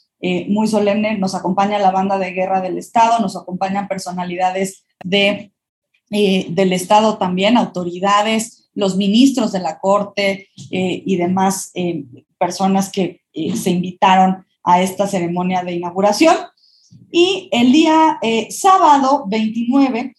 muy 0.47 0.67
solemne. 0.67 1.17
Nos 1.17 1.36
acompaña 1.36 1.80
la 1.80 1.91
banda 1.91 2.17
de 2.17 2.32
guerra 2.32 2.62
del 2.62 2.78
Estado, 2.78 3.19
nos 3.19 3.36
acompañan 3.36 3.88
personalidades 3.88 4.86
de, 5.04 5.52
del 6.10 6.73
Estado 6.73 7.17
también, 7.17 7.58
autoridades, 7.58 8.60
los 8.80 8.97
ministros 8.97 9.52
de 9.52 9.60
la 9.60 9.80
Corte 9.80 10.49
eh, 10.71 11.04
y 11.06 11.15
demás 11.17 11.71
eh, 11.73 12.06
personas 12.38 12.89
que 12.89 13.21
eh, 13.34 13.56
se 13.56 13.71
invitaron 13.71 14.45
a 14.63 14.82
esta 14.82 15.08
ceremonia 15.08 15.63
de 15.63 15.73
inauguración. 15.73 16.36
Y 17.12 17.49
el 17.52 17.71
día 17.71 18.19
sábado 18.49 19.25
29 19.28 20.15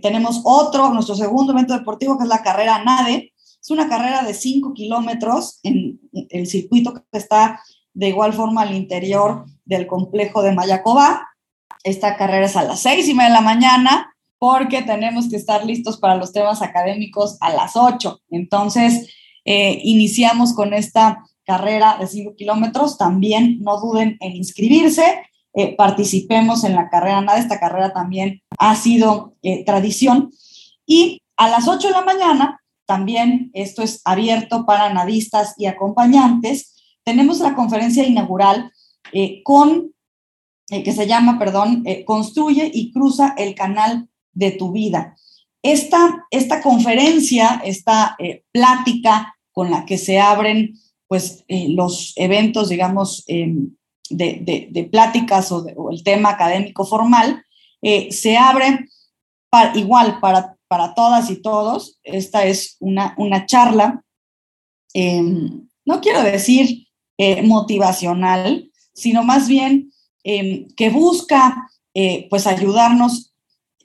tenemos 0.00 0.40
otro, 0.44 0.90
nuestro 0.90 1.14
segundo 1.14 1.52
evento 1.52 1.74
deportivo, 1.74 2.16
que 2.16 2.24
es 2.24 2.28
la 2.28 2.42
carrera 2.42 2.82
NADE. 2.82 3.32
Es 3.60 3.70
una 3.70 3.88
carrera 3.88 4.22
de 4.22 4.32
5 4.32 4.72
kilómetros 4.72 5.60
en 5.62 6.00
el 6.30 6.46
circuito 6.46 6.94
que 6.94 7.02
está 7.18 7.60
de 7.92 8.08
igual 8.08 8.32
forma 8.32 8.62
al 8.62 8.74
interior 8.74 9.44
del 9.64 9.86
complejo 9.86 10.42
de 10.42 10.52
Mayacobá. 10.52 11.28
Esta 11.82 12.16
carrera 12.16 12.46
es 12.46 12.56
a 12.56 12.62
las 12.62 12.80
seis 12.80 13.08
y 13.08 13.14
media 13.14 13.28
de 13.28 13.34
la 13.34 13.40
mañana 13.40 14.14
porque 14.38 14.82
tenemos 14.82 15.28
que 15.28 15.36
estar 15.36 15.64
listos 15.66 15.98
para 15.98 16.16
los 16.16 16.32
temas 16.32 16.62
académicos 16.62 17.36
a 17.40 17.52
las 17.52 17.76
8. 17.76 18.20
Entonces, 18.30 19.12
eh, 19.44 19.80
iniciamos 19.82 20.54
con 20.54 20.74
esta 20.74 21.24
carrera 21.44 21.96
de 21.98 22.06
5 22.06 22.36
kilómetros. 22.36 22.98
También 22.98 23.58
no 23.60 23.80
duden 23.80 24.16
en 24.20 24.36
inscribirse. 24.36 25.22
Eh, 25.54 25.74
participemos 25.76 26.64
en 26.64 26.74
la 26.74 26.88
carrera 26.88 27.20
nada. 27.20 27.38
Esta 27.38 27.60
carrera 27.60 27.92
también 27.92 28.42
ha 28.58 28.76
sido 28.76 29.34
eh, 29.42 29.64
tradición. 29.64 30.30
Y 30.86 31.20
a 31.36 31.48
las 31.48 31.68
8 31.68 31.88
de 31.88 31.94
la 31.94 32.04
mañana, 32.04 32.60
también 32.86 33.50
esto 33.54 33.82
es 33.82 34.00
abierto 34.04 34.64
para 34.64 34.92
nadistas 34.92 35.54
y 35.58 35.66
acompañantes, 35.66 36.74
tenemos 37.04 37.40
la 37.40 37.54
conferencia 37.54 38.06
inaugural 38.06 38.72
con, 39.42 39.94
que 40.66 40.92
se 40.92 41.06
llama, 41.06 41.38
perdón, 41.38 41.84
Construye 42.04 42.70
y 42.72 42.92
cruza 42.92 43.34
el 43.38 43.54
canal 43.54 44.08
de 44.32 44.52
tu 44.52 44.72
vida. 44.72 45.16
Esta, 45.62 46.26
esta 46.30 46.62
conferencia, 46.62 47.60
esta 47.64 48.14
eh, 48.18 48.44
plática 48.52 49.36
con 49.50 49.70
la 49.70 49.84
que 49.84 49.98
se 49.98 50.20
abren 50.20 50.74
pues, 51.08 51.44
eh, 51.48 51.68
los 51.70 52.12
eventos, 52.16 52.68
digamos, 52.68 53.24
em, 54.10 54.44
de, 54.44 54.88
pláticas 54.90 55.50
o, 55.52 55.90
el 55.90 56.02
tema 56.02 56.30
académico 56.30 56.84
formal, 56.84 57.44
eh, 57.82 58.10
se 58.12 58.36
abre 58.36 58.86
igual 59.74 60.18
para, 60.20 60.56
para 60.68 60.94
todas 60.94 61.30
y 61.30 61.36
todos. 61.36 61.98
Esta 62.02 62.44
es 62.44 62.76
una, 62.80 63.14
una 63.16 63.46
charla, 63.46 64.02
em, 64.94 65.68
no 65.84 66.00
quiero 66.00 66.22
decir 66.22 66.86
motivacional, 67.42 68.70
sino 68.94 69.24
más 69.24 69.48
bien 69.48 69.90
em, 70.22 70.68
que 70.76 70.88
busca 70.88 71.68
pues 72.30 72.46
ayudarnos 72.46 73.28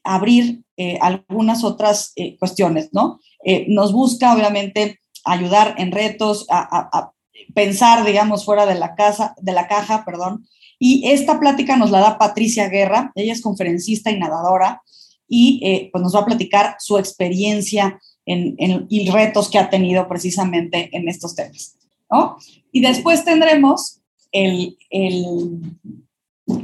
abrir 0.04 0.64
eh, 0.78 0.98
algunas 1.02 1.64
otras 1.64 2.14
eh, 2.16 2.38
cuestiones, 2.38 2.90
¿no? 2.92 3.20
Eh, 3.44 3.66
nos 3.70 3.92
busca, 3.92 4.34
obviamente, 4.34 5.00
ayudar 5.24 5.76
en 5.78 5.92
retos, 5.92 6.46
a, 6.50 7.13
pensar, 7.54 8.06
digamos, 8.06 8.46
fuera 8.46 8.66
de 8.66 8.76
la, 8.76 8.96
casa, 8.96 9.36
de 9.42 9.52
la 9.52 9.68
caja, 9.68 10.04
perdón. 10.06 10.48
Y 10.80 11.08
esta 11.08 11.40
plática 11.40 11.78
nos 11.78 11.92
la 11.92 12.00
da 12.00 12.18
Patricia 12.18 12.68
Guerra, 12.70 13.12
ella 13.16 13.34
es 13.34 13.42
conferencista 13.42 14.12
y 14.12 14.20
nadadora, 14.20 14.82
y 15.28 15.90
pues 15.92 16.04
nos 16.04 16.16
va 16.16 16.20
a 16.20 16.26
platicar 16.26 16.76
su 16.80 16.98
experiencia 16.98 18.00
en, 18.26 18.86
y 18.90 19.10
retos 19.10 19.50
que 19.50 19.60
ha 19.60 19.70
tenido 19.70 20.08
precisamente 20.08 20.90
en 20.96 21.08
estos 21.10 21.36
temas, 21.36 21.76
¿no? 22.10 22.38
Y 22.72 22.82
después 22.82 23.24
tendremos 23.26 24.00
el, 24.32 24.78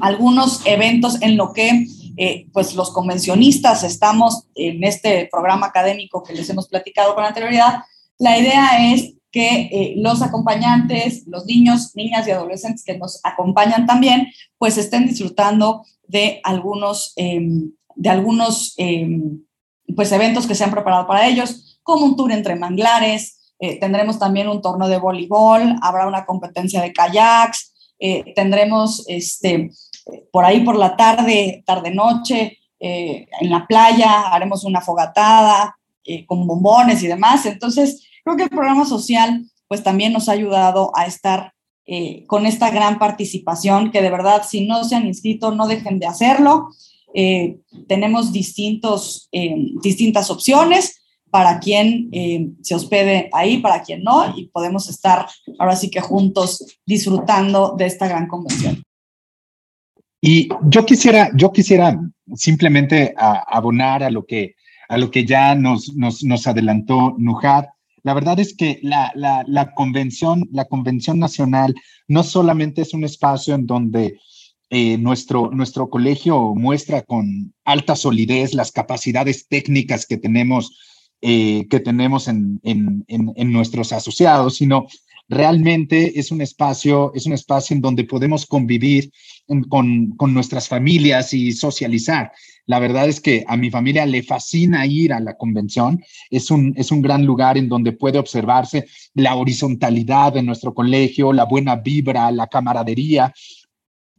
algunos 0.01 0.65
eventos 0.65 1.21
en 1.21 1.37
lo 1.37 1.53
que 1.53 1.87
eh, 2.17 2.47
pues 2.51 2.75
los 2.75 2.91
convencionistas 2.91 3.83
estamos 3.83 4.47
en 4.55 4.83
este 4.83 5.29
programa 5.31 5.67
académico 5.67 6.23
que 6.23 6.33
les 6.33 6.49
hemos 6.49 6.67
platicado 6.67 7.15
con 7.15 7.23
anterioridad, 7.23 7.83
la 8.17 8.37
idea 8.37 8.93
es 8.93 9.13
que 9.31 9.69
eh, 9.71 9.93
los 9.97 10.21
acompañantes, 10.21 11.25
los 11.27 11.45
niños, 11.45 11.95
niñas 11.95 12.27
y 12.27 12.31
adolescentes 12.31 12.83
que 12.83 12.97
nos 12.97 13.19
acompañan 13.23 13.85
también, 13.85 14.27
pues 14.57 14.77
estén 14.77 15.07
disfrutando 15.07 15.85
de 16.07 16.41
algunos, 16.43 17.13
em, 17.15 17.71
de 17.95 18.09
algunos 18.09 18.73
em, 18.77 19.41
pues 19.95 20.11
eventos 20.11 20.47
que 20.47 20.55
se 20.55 20.63
han 20.63 20.71
preparado 20.71 21.07
para 21.07 21.27
ellos, 21.27 21.79
como 21.83 22.05
un 22.05 22.15
tour 22.15 22.31
entre 22.31 22.55
manglares, 22.55 23.53
eh, 23.59 23.79
tendremos 23.79 24.19
también 24.19 24.47
un 24.47 24.61
torneo 24.61 24.87
de 24.87 24.97
voleibol, 24.97 25.75
habrá 25.81 26.07
una 26.07 26.25
competencia 26.25 26.81
de 26.81 26.93
kayaks, 26.93 27.73
tendremos 28.33 29.03
este, 29.09 29.71
por 30.31 30.45
ahí 30.45 30.61
por 30.61 30.77
la 30.77 30.95
tarde, 30.95 31.63
tarde-noche, 31.65 32.59
eh, 32.79 33.27
en 33.41 33.49
la 33.49 33.67
playa, 33.67 34.29
haremos 34.29 34.63
una 34.63 34.79
fogatada 34.79 35.77
eh, 36.05 36.25
con 36.25 36.47
bombones 36.47 37.03
y 37.03 37.07
demás. 37.07 37.45
Entonces, 37.45 38.08
creo 38.35 38.37
que 38.37 38.43
el 38.43 38.49
programa 38.49 38.85
social 38.85 39.45
pues 39.67 39.83
también 39.83 40.13
nos 40.13 40.29
ha 40.29 40.33
ayudado 40.33 40.91
a 40.95 41.05
estar 41.05 41.53
eh, 41.85 42.25
con 42.27 42.45
esta 42.45 42.71
gran 42.71 42.99
participación, 42.99 43.91
que 43.91 44.01
de 44.01 44.09
verdad, 44.09 44.43
si 44.47 44.65
no 44.65 44.83
se 44.83 44.95
han 44.95 45.07
inscrito, 45.07 45.51
no 45.51 45.67
dejen 45.67 45.99
de 45.99 46.07
hacerlo. 46.07 46.69
tenemos 47.87 48.31
distintos, 48.31 49.29
distintas 49.81 50.29
opciones 50.29 51.01
para 51.31 51.59
quien 51.59 52.09
se 52.61 52.75
hospede 52.75 53.29
ahí, 53.33 53.57
para 53.57 53.81
quien 53.81 54.03
no, 54.03 54.37
y 54.37 54.47
podemos 54.47 54.89
estar 54.89 55.27
ahora 55.57 55.75
sí 55.75 55.89
que 55.89 56.01
juntos 56.01 56.79
disfrutando 56.85 57.75
de 57.75 57.87
esta 57.87 58.07
gran 58.07 58.27
convención. 58.27 58.83
Y 60.21 60.49
yo 60.63 60.85
quisiera, 60.85 61.31
yo 61.33 61.51
quisiera 61.51 61.99
simplemente 62.35 63.13
abonar 63.17 64.03
a 64.03 64.09
lo 64.09 64.25
que, 64.25 64.55
a 64.89 64.97
lo 64.97 65.09
que 65.09 65.25
ya 65.25 65.55
nos, 65.55 65.95
nos, 65.95 66.23
nos 66.23 66.47
adelantó 66.47 67.15
Nujat. 67.17 67.69
La 68.03 68.13
verdad 68.13 68.39
es 68.39 68.55
que 68.55 68.79
la, 68.81 69.12
la, 69.15 69.43
la, 69.47 69.73
convención, 69.73 70.47
la 70.51 70.65
convención 70.65 71.19
nacional 71.19 71.75
no 72.07 72.23
solamente 72.23 72.81
es 72.81 72.93
un 72.93 73.03
espacio 73.03 73.55
en 73.55 73.65
donde 73.65 74.19
eh, 74.71 74.97
nuestro, 74.99 75.49
nuestro 75.51 75.89
colegio 75.89 76.53
muestra 76.53 77.01
con 77.01 77.53
alta 77.65 77.95
solidez 77.95 78.53
las 78.53 78.71
capacidades 78.71 79.47
técnicas 79.47 80.05
que 80.05 80.17
tenemos, 80.17 80.77
eh, 81.21 81.65
que 81.69 81.79
tenemos 81.79 82.27
en, 82.27 82.59
en, 82.63 83.03
en, 83.07 83.33
en, 83.35 83.51
nuestros 83.51 83.91
asociados, 83.93 84.57
sino 84.57 84.85
realmente 85.27 86.19
es 86.19 86.31
un 86.31 86.41
espacio, 86.41 87.12
es 87.15 87.25
un 87.25 87.33
espacio 87.33 87.75
en 87.75 87.81
donde 87.81 88.03
podemos 88.03 88.45
convivir 88.45 89.12
con, 89.69 90.12
con, 90.17 90.33
nuestras 90.33 90.67
familias 90.67 91.33
y 91.33 91.51
socializar. 91.51 92.31
La 92.69 92.77
verdad 92.77 93.10
es 93.10 93.19
que 93.19 93.43
a 93.47 93.58
mi 93.58 93.71
familia 93.71 94.05
le 94.05 94.21
fascina 94.21 94.86
ir 94.86 95.12
a 95.12 95.19
la 95.19 95.36
convención. 95.36 96.03
Es 96.29 96.51
un, 96.51 96.71
es 96.77 96.91
un 96.91 97.01
gran 97.01 97.25
lugar 97.25 97.58
en 97.58 97.67
donde 97.67 97.93
puede 97.93 98.19
observarse 98.19 98.86
la 99.15 99.34
horizontalidad 99.34 100.34
de 100.34 100.43
nuestro 100.43 100.75
colegio, 100.75 101.34
la 101.34 101.45
buena 101.45 101.77
vibra, 101.77 102.29
la 102.29 102.45
camaradería 102.45 103.34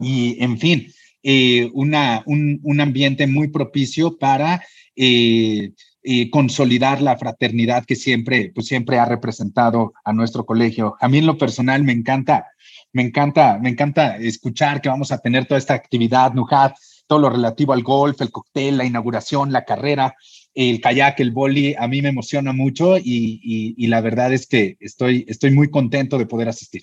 y, 0.01 0.43
en 0.43 0.59
fin, 0.59 0.93
eh, 1.23 1.71
una, 1.75 2.25
un, 2.27 2.59
un, 2.65 2.81
ambiente 2.81 3.29
muy 3.29 3.49
propicio 3.49 4.19
para... 4.19 4.61
Eh, 4.97 5.71
y 6.03 6.31
consolidar 6.31 7.03
la 7.03 7.19
fraternidad 7.19 7.85
que 7.85 7.95
siempre, 7.95 8.51
pues 8.55 8.67
siempre 8.67 8.99
ha 8.99 9.05
representado 9.05 9.93
a 10.03 10.15
nuestro 10.15 10.47
colegio. 10.47 10.97
A 10.99 11.09
mí 11.09 11.19
en 11.19 11.27
lo 11.27 11.37
personal 11.37 11.85
me 11.85 11.93
encanta, 11.93 12.47
me 12.91 13.03
encanta, 13.03 13.59
me 13.59 13.69
encanta 13.69 14.17
escuchar 14.17 14.81
que 14.81 14.89
vamos 14.89 15.13
a 15.13 15.19
tener 15.19 15.45
toda 15.45 15.59
esta 15.59 15.75
actividad, 15.75 16.33
Nujat, 16.33 16.73
todo 17.11 17.19
lo 17.19 17.31
relativo 17.31 17.73
al 17.73 17.83
golf, 17.83 18.21
el 18.21 18.31
cóctel, 18.31 18.79
la 18.79 18.85
inauguración, 18.85 19.51
la 19.51 19.65
carrera, 19.65 20.15
el 20.55 20.81
kayak, 20.81 21.19
el 21.19 21.33
boli, 21.33 21.75
a 21.77 21.89
mí 21.89 22.01
me 22.03 22.11
emociona 22.11 22.53
mucho 22.53 22.99
y, 22.99 23.85
la 23.89 24.01
verdad 24.01 24.33
es 24.33 24.47
que 24.47 24.77
estoy, 24.79 25.25
estoy 25.27 25.51
muy 25.51 25.71
contento 25.71 26.19
de 26.19 26.27
poder 26.27 26.49
asistir. 26.49 26.83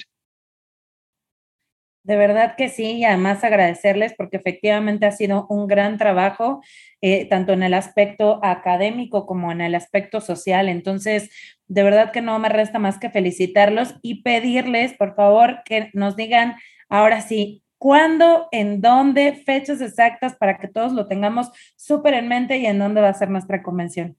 De 2.03 2.17
verdad 2.17 2.55
que 2.57 2.67
sí, 2.67 2.97
y 2.97 3.05
además 3.05 3.41
agradecerles 3.45 4.15
porque 4.17 4.35
efectivamente 4.35 5.05
ha 5.05 5.13
sido 5.13 5.47
un 5.47 5.65
gran 5.65 5.97
trabajo, 5.97 6.61
eh, 6.99 7.25
tanto 7.29 7.53
en 7.53 7.63
el 7.63 7.73
aspecto 7.73 8.41
académico 8.43 9.25
como 9.25 9.53
en 9.53 9.61
el 9.61 9.75
aspecto 9.75 10.19
social. 10.19 10.67
Entonces, 10.67 11.29
de 11.67 11.83
verdad 11.83 12.11
que 12.11 12.21
no 12.21 12.37
me 12.37 12.49
resta 12.49 12.79
más 12.79 12.99
que 12.99 13.09
felicitarlos 13.09 13.95
y 14.01 14.23
pedirles, 14.23 14.91
por 14.91 15.15
favor, 15.15 15.61
que 15.63 15.89
nos 15.93 16.17
digan 16.17 16.55
ahora 16.89 17.21
sí, 17.21 17.63
cuándo, 17.77 18.47
en 18.51 18.81
dónde, 18.81 19.33
fechas 19.45 19.81
exactas 19.81 20.35
para 20.35 20.57
que 20.57 20.67
todos 20.67 20.93
lo 20.93 21.07
tengamos 21.07 21.49
súper 21.75 22.13
en 22.13 22.27
mente 22.27 22.57
y 22.57 22.65
en 22.65 22.79
dónde 22.79 23.01
va 23.01 23.09
a 23.09 23.13
ser 23.13 23.29
nuestra 23.29 23.63
convención. 23.63 24.17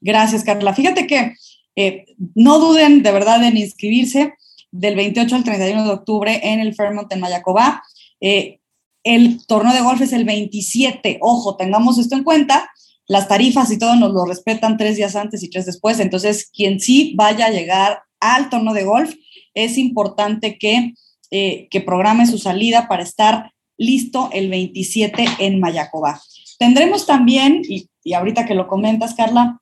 Gracias, 0.00 0.44
Carla. 0.44 0.74
Fíjate 0.74 1.06
que 1.06 1.34
eh, 1.74 2.04
no 2.34 2.58
duden 2.58 3.02
de 3.02 3.12
verdad 3.12 3.42
en 3.42 3.56
inscribirse 3.56 4.34
del 4.70 4.94
28 4.94 5.36
al 5.36 5.44
31 5.44 5.84
de 5.84 5.90
octubre 5.90 6.40
en 6.42 6.60
el 6.60 6.74
Fairmont 6.74 7.12
en 7.12 7.20
Mayacobá. 7.20 7.82
Eh, 8.20 8.60
el 9.04 9.46
torneo 9.46 9.72
de 9.72 9.80
golf 9.80 10.00
es 10.00 10.12
el 10.12 10.24
27. 10.24 11.18
Ojo, 11.20 11.56
tengamos 11.56 11.98
esto 11.98 12.16
en 12.16 12.24
cuenta. 12.24 12.70
Las 13.08 13.28
tarifas 13.28 13.70
y 13.70 13.78
todo 13.78 13.94
nos 13.94 14.12
lo 14.12 14.24
respetan 14.24 14.76
tres 14.76 14.96
días 14.96 15.14
antes 15.14 15.42
y 15.42 15.50
tres 15.50 15.66
después. 15.66 16.00
Entonces, 16.00 16.50
quien 16.52 16.80
sí 16.80 17.14
vaya 17.16 17.46
a 17.46 17.50
llegar 17.50 18.02
al 18.20 18.50
torneo 18.50 18.74
de 18.74 18.84
golf, 18.84 19.14
es 19.56 19.78
importante 19.78 20.58
que, 20.58 20.94
eh, 21.32 21.66
que 21.70 21.80
programe 21.80 22.26
su 22.26 22.38
salida 22.38 22.86
para 22.86 23.02
estar 23.02 23.50
listo 23.76 24.30
el 24.32 24.48
27 24.48 25.24
en 25.40 25.58
Mayacobá. 25.58 26.20
Tendremos 26.58 27.06
también, 27.06 27.62
y, 27.68 27.88
y 28.04 28.14
ahorita 28.14 28.46
que 28.46 28.54
lo 28.54 28.68
comentas, 28.68 29.14
Carla, 29.14 29.60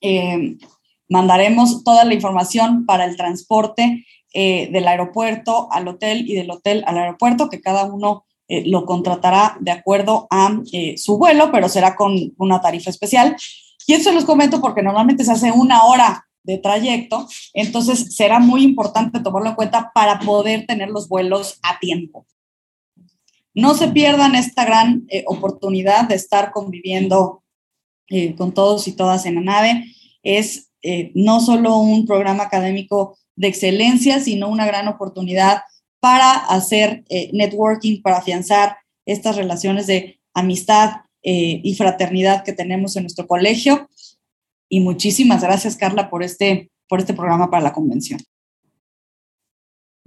eh, 0.00 0.56
mandaremos 1.08 1.84
toda 1.84 2.04
la 2.04 2.14
información 2.14 2.84
para 2.86 3.04
el 3.04 3.16
transporte 3.16 4.04
eh, 4.34 4.68
del 4.70 4.86
aeropuerto 4.86 5.68
al 5.72 5.88
hotel 5.88 6.28
y 6.28 6.34
del 6.34 6.50
hotel 6.50 6.84
al 6.86 6.98
aeropuerto, 6.98 7.48
que 7.48 7.60
cada 7.60 7.84
uno 7.84 8.26
eh, 8.46 8.64
lo 8.66 8.84
contratará 8.84 9.56
de 9.60 9.70
acuerdo 9.70 10.26
a 10.30 10.60
su 10.96 11.18
vuelo, 11.18 11.50
pero 11.50 11.68
será 11.68 11.96
con 11.96 12.14
una 12.36 12.60
tarifa 12.60 12.90
especial. 12.90 13.36
Y 13.86 13.94
eso 13.94 14.12
los 14.12 14.24
comento 14.24 14.60
porque 14.60 14.82
normalmente 14.82 15.24
se 15.24 15.32
hace 15.32 15.50
una 15.50 15.84
hora 15.84 16.27
de 16.48 16.58
trayecto, 16.58 17.28
entonces 17.52 18.16
será 18.16 18.40
muy 18.40 18.62
importante 18.62 19.20
tomarlo 19.20 19.50
en 19.50 19.54
cuenta 19.54 19.92
para 19.94 20.18
poder 20.18 20.66
tener 20.66 20.88
los 20.88 21.08
vuelos 21.08 21.60
a 21.62 21.78
tiempo. 21.78 22.26
No 23.54 23.74
se 23.74 23.88
pierdan 23.88 24.34
esta 24.34 24.64
gran 24.64 25.06
oportunidad 25.26 26.08
de 26.08 26.14
estar 26.14 26.52
conviviendo 26.52 27.42
eh, 28.10 28.34
con 28.36 28.54
todos 28.54 28.88
y 28.88 28.92
todas 28.92 29.26
en 29.26 29.34
la 29.34 29.42
nave. 29.42 29.84
Es 30.22 30.70
eh, 30.82 31.12
no 31.14 31.40
solo 31.40 31.76
un 31.76 32.06
programa 32.06 32.44
académico 32.44 33.18
de 33.36 33.48
excelencia, 33.48 34.18
sino 34.20 34.48
una 34.48 34.66
gran 34.66 34.88
oportunidad 34.88 35.60
para 36.00 36.32
hacer 36.32 37.04
eh, 37.10 37.28
networking, 37.34 38.00
para 38.00 38.18
afianzar 38.18 38.78
estas 39.04 39.36
relaciones 39.36 39.86
de 39.86 40.18
amistad 40.34 41.02
y 41.20 41.74
fraternidad 41.74 42.42
que 42.42 42.54
tenemos 42.54 42.96
en 42.96 43.02
nuestro 43.02 43.26
colegio. 43.26 43.90
Y 44.68 44.80
muchísimas 44.80 45.42
gracias, 45.42 45.76
Carla, 45.76 46.10
por 46.10 46.22
este, 46.22 46.70
por 46.88 47.00
este 47.00 47.14
programa 47.14 47.50
para 47.50 47.62
la 47.62 47.72
convención. 47.72 48.20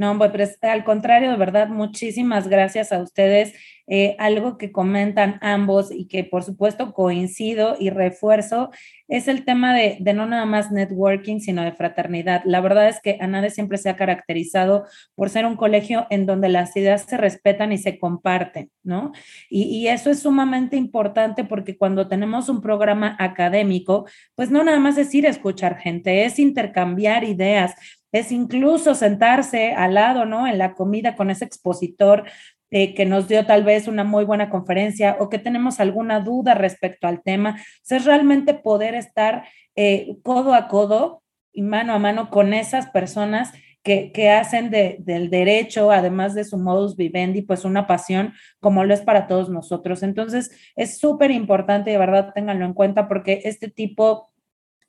No, 0.01 0.17
pues 0.17 0.57
al 0.63 0.83
contrario, 0.83 1.29
de 1.29 1.37
verdad, 1.37 1.67
muchísimas 1.67 2.47
gracias 2.47 2.91
a 2.91 2.97
ustedes. 3.03 3.53
Eh, 3.85 4.15
algo 4.19 4.57
que 4.57 4.71
comentan 4.71 5.37
ambos 5.41 5.91
y 5.91 6.07
que 6.07 6.23
por 6.23 6.43
supuesto 6.43 6.93
coincido 6.93 7.75
y 7.77 7.89
refuerzo 7.89 8.69
es 9.09 9.27
el 9.27 9.43
tema 9.43 9.75
de, 9.75 9.97
de, 9.99 10.13
no 10.13 10.25
nada 10.25 10.45
más 10.45 10.71
networking, 10.71 11.39
sino 11.39 11.61
de 11.63 11.73
fraternidad. 11.73 12.41
La 12.45 12.61
verdad 12.61 12.87
es 12.87 13.01
que 13.01 13.17
ANADE 13.19 13.49
siempre 13.49 13.77
se 13.77 13.89
ha 13.89 13.97
caracterizado 13.97 14.85
por 15.13 15.29
ser 15.29 15.45
un 15.45 15.57
colegio 15.57 16.07
en 16.09 16.25
donde 16.25 16.47
las 16.47 16.75
ideas 16.77 17.03
se 17.03 17.17
respetan 17.17 17.73
y 17.73 17.77
se 17.77 17.99
comparten, 17.99 18.71
¿no? 18.81 19.11
Y, 19.49 19.63
y 19.63 19.89
eso 19.89 20.09
es 20.09 20.21
sumamente 20.21 20.77
importante 20.77 21.43
porque 21.43 21.77
cuando 21.77 22.07
tenemos 22.07 22.47
un 22.47 22.61
programa 22.61 23.17
académico, 23.19 24.07
pues 24.35 24.49
no 24.49 24.63
nada 24.63 24.79
más 24.79 24.97
es 24.97 25.13
ir 25.13 25.27
a 25.27 25.31
escuchar 25.31 25.77
gente, 25.77 26.23
es 26.23 26.39
intercambiar 26.39 27.25
ideas, 27.25 27.75
es 28.11 28.31
incluso 28.31 28.95
sentarse 28.95 29.73
al 29.73 29.93
lado, 29.93 30.25
¿no? 30.25 30.47
En 30.47 30.57
la 30.57 30.73
comida 30.73 31.15
con 31.15 31.29
ese 31.29 31.45
expositor 31.45 32.25
eh, 32.73 32.93
que 32.93 33.05
nos 33.05 33.27
dio 33.27 33.45
tal 33.45 33.65
vez 33.65 33.89
una 33.89 34.05
muy 34.05 34.23
buena 34.23 34.49
conferencia 34.49 35.17
o 35.19 35.27
que 35.27 35.39
tenemos 35.39 35.81
alguna 35.81 36.21
duda 36.21 36.53
respecto 36.53 37.05
al 37.05 37.21
tema. 37.21 37.59
es 37.89 38.05
realmente 38.05 38.53
poder 38.53 38.95
estar 38.95 39.43
eh, 39.75 40.15
codo 40.23 40.53
a 40.53 40.69
codo 40.69 41.21
y 41.51 41.63
mano 41.63 41.93
a 41.93 41.99
mano 41.99 42.29
con 42.29 42.53
esas 42.53 42.89
personas 42.89 43.51
que, 43.83 44.11
que 44.13 44.29
hacen 44.29 44.69
de, 44.69 44.97
del 44.99 45.29
derecho, 45.29 45.91
además 45.91 46.33
de 46.33 46.45
su 46.45 46.57
modus 46.57 46.95
vivendi, 46.95 47.41
pues 47.41 47.65
una 47.65 47.87
pasión 47.87 48.33
como 48.61 48.85
lo 48.85 48.93
es 48.93 49.01
para 49.01 49.27
todos 49.27 49.49
nosotros. 49.49 50.01
Entonces, 50.01 50.51
es 50.77 50.97
súper 50.97 51.31
importante, 51.31 51.91
de 51.91 51.97
verdad, 51.97 52.31
ténganlo 52.33 52.65
en 52.65 52.73
cuenta, 52.73 53.09
porque 53.09 53.41
este 53.43 53.69
tipo 53.69 54.30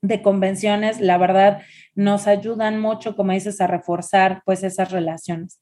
de 0.02 0.20
convenciones, 0.20 1.00
la 1.00 1.16
verdad, 1.16 1.62
nos 1.94 2.26
ayudan 2.26 2.80
mucho, 2.80 3.16
como 3.16 3.32
dices, 3.32 3.60
a 3.60 3.68
reforzar 3.68 4.42
pues 4.44 4.62
esas 4.64 4.90
relaciones. 4.90 5.58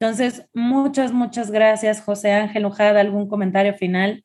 Entonces, 0.00 0.46
muchas, 0.52 1.12
muchas 1.12 1.50
gracias, 1.50 2.00
José 2.00 2.32
Ángel 2.32 2.66
Ujada. 2.66 3.00
¿Algún 3.00 3.28
comentario 3.28 3.74
final? 3.74 4.24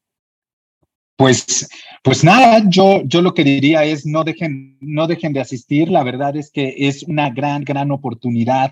Pues, 1.18 1.68
pues 2.04 2.24
nada, 2.24 2.64
yo, 2.68 3.02
yo 3.04 3.22
lo 3.22 3.34
que 3.34 3.44
diría 3.44 3.84
es 3.84 4.06
no 4.06 4.24
dejen, 4.24 4.78
no 4.80 5.08
dejen 5.08 5.34
de 5.34 5.42
asistir. 5.42 5.90
La 5.90 6.04
verdad 6.04 6.36
es 6.36 6.50
que 6.50 6.74
es 6.78 7.04
una 7.04 7.30
gran, 7.30 7.64
gran 7.64 7.92
oportunidad 7.92 8.72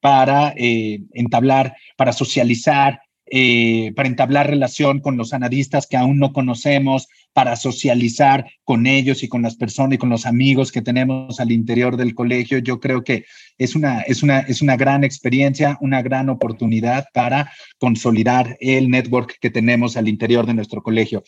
para 0.00 0.52
eh, 0.56 1.00
entablar, 1.12 1.76
para 1.96 2.12
socializar, 2.12 3.00
eh, 3.34 3.94
para 3.96 4.10
entablar 4.10 4.50
relación 4.50 5.00
con 5.00 5.16
los 5.16 5.32
anadistas 5.32 5.86
que 5.86 5.96
aún 5.96 6.18
no 6.18 6.34
conocemos, 6.34 7.08
para 7.32 7.56
socializar 7.56 8.44
con 8.62 8.86
ellos 8.86 9.22
y 9.22 9.28
con 9.28 9.40
las 9.40 9.56
personas 9.56 9.94
y 9.94 9.98
con 9.98 10.10
los 10.10 10.26
amigos 10.26 10.70
que 10.70 10.82
tenemos 10.82 11.40
al 11.40 11.50
interior 11.50 11.96
del 11.96 12.14
colegio. 12.14 12.58
Yo 12.58 12.78
creo 12.78 13.04
que 13.04 13.24
es 13.56 13.74
una, 13.74 14.02
es 14.02 14.22
una, 14.22 14.40
es 14.40 14.60
una 14.60 14.76
gran 14.76 15.02
experiencia, 15.02 15.78
una 15.80 16.02
gran 16.02 16.28
oportunidad 16.28 17.06
para 17.14 17.50
consolidar 17.78 18.58
el 18.60 18.90
network 18.90 19.38
que 19.40 19.48
tenemos 19.48 19.96
al 19.96 20.08
interior 20.08 20.44
de 20.44 20.52
nuestro 20.52 20.82
colegio. 20.82 21.22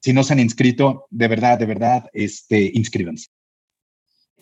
Si 0.00 0.12
no 0.12 0.22
se 0.22 0.34
han 0.34 0.38
inscrito, 0.38 1.06
de 1.10 1.26
verdad, 1.26 1.58
de 1.58 1.66
verdad, 1.66 2.04
este, 2.12 2.70
inscríbanse. 2.72 3.26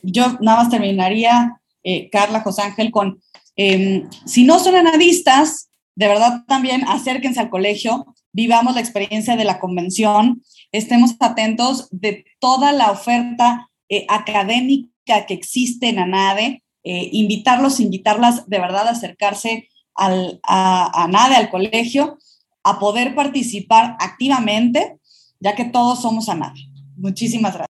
Yo 0.03 0.37
nada 0.43 0.65
más 0.65 0.69
terminaría, 0.69 1.63
eh, 1.83 2.11
Carla, 2.11 2.43
José 2.43 2.61
Ángel, 2.61 2.91
con, 2.91 3.23
em, 3.57 4.07
si 4.27 4.45
no 4.45 4.59
son 4.59 4.75
anadistas, 4.75 5.71
de 5.97 6.09
verdad 6.09 6.45
también 6.47 6.87
acérquense 6.87 7.41
al 7.41 7.51
colegio, 7.51 8.15
vivamos 8.33 8.75
la 8.75 8.81
experiencia 8.81 9.35
de 9.35 9.45
la 9.45 9.59
convención, 9.59 10.43
estemos 10.71 11.17
atentos 11.21 11.89
de 11.91 12.25
toda 12.39 12.73
la 12.73 12.91
oferta 12.91 13.71
eh, 13.89 14.05
académica 14.09 15.25
que 15.27 15.35
existe 15.35 15.89
en 15.89 15.99
ANADE, 15.99 16.63
eh, 16.85 17.09
invitarlos, 17.13 17.81
invitarlas 17.81 18.47
de 18.49 18.59
verdad 18.59 18.87
a 18.87 18.91
acercarse 18.91 19.69
al, 19.95 20.39
a, 20.43 21.01
a 21.01 21.05
ANADE, 21.05 21.37
al 21.37 21.51
colegio, 21.51 22.19
a 22.63 22.79
poder 22.79 23.15
participar 23.15 23.97
activamente, 23.99 24.99
ya 25.41 25.55
que 25.55 25.65
todos 25.65 26.03
somos 26.03 26.29
ANADE. 26.29 26.61
Muchísimas 26.97 27.55
gracias. 27.55 27.77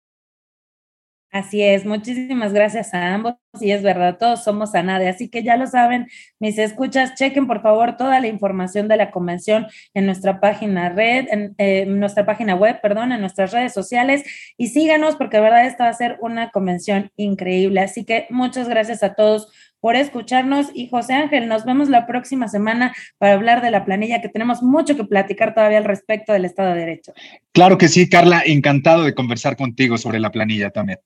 Así 1.32 1.62
es, 1.62 1.86
muchísimas 1.86 2.52
gracias 2.54 2.94
a 2.94 3.14
ambos 3.14 3.36
y 3.60 3.72
es 3.72 3.82
verdad, 3.82 4.18
todos 4.18 4.44
somos 4.44 4.76
a 4.76 4.84
nadie, 4.84 5.10
así 5.10 5.30
que 5.30 5.44
ya 5.44 5.58
lo 5.58 5.66
saben, 5.66 6.08
mis 6.40 6.58
escuchas, 6.60 7.16
chequen 7.16 7.48
por 7.48 7.62
favor 7.62 7.98
toda 7.98 8.20
la 8.20 8.28
información 8.28 8.88
de 8.88 8.98
la 8.98 9.10
convención 9.10 9.68
en 9.94 10.06
nuestra 10.06 10.40
página 10.40 10.90
red, 10.90 11.26
en, 11.32 11.56
eh, 11.58 11.86
nuestra 11.88 12.26
página 12.26 12.56
web, 12.56 12.80
perdón, 12.82 13.12
en 13.12 13.22
nuestras 13.22 13.52
redes 13.52 13.74
sociales 13.74 14.24
y 14.58 14.68
síganos 14.68 15.16
porque 15.16 15.38
de 15.38 15.44
verdad 15.44 15.66
esta 15.66 15.86
va 15.86 15.90
a 15.90 15.94
ser 15.94 16.18
una 16.22 16.52
convención 16.52 17.12
increíble, 17.16 17.82
así 17.82 18.06
que 18.06 18.28
muchas 18.30 18.70
gracias 18.70 19.02
a 19.02 19.16
todos 19.16 19.52
por 19.80 19.96
escucharnos 19.96 20.68
y 20.74 20.90
José 20.90 21.14
Ángel, 21.14 21.48
nos 21.48 21.66
vemos 21.66 21.90
la 21.90 22.06
próxima 22.06 22.50
semana 22.50 22.94
para 23.18 23.34
hablar 23.34 23.62
de 23.62 23.72
la 23.72 23.86
planilla 23.86 24.22
que 24.22 24.30
tenemos 24.30 24.62
mucho 24.62 24.96
que 24.96 25.06
platicar 25.06 25.56
todavía 25.56 25.78
al 25.78 25.86
respecto 25.86 26.34
del 26.34 26.46
Estado 26.46 26.74
de 26.74 26.82
Derecho. 26.82 27.14
Claro 27.54 27.78
que 27.78 27.88
sí, 27.88 28.10
Carla, 28.10 28.44
encantado 28.46 29.06
de 29.06 29.16
conversar 29.16 29.56
contigo 29.56 29.98
sobre 29.98 30.20
la 30.20 30.32
planilla 30.32 30.70
también. 30.70 31.00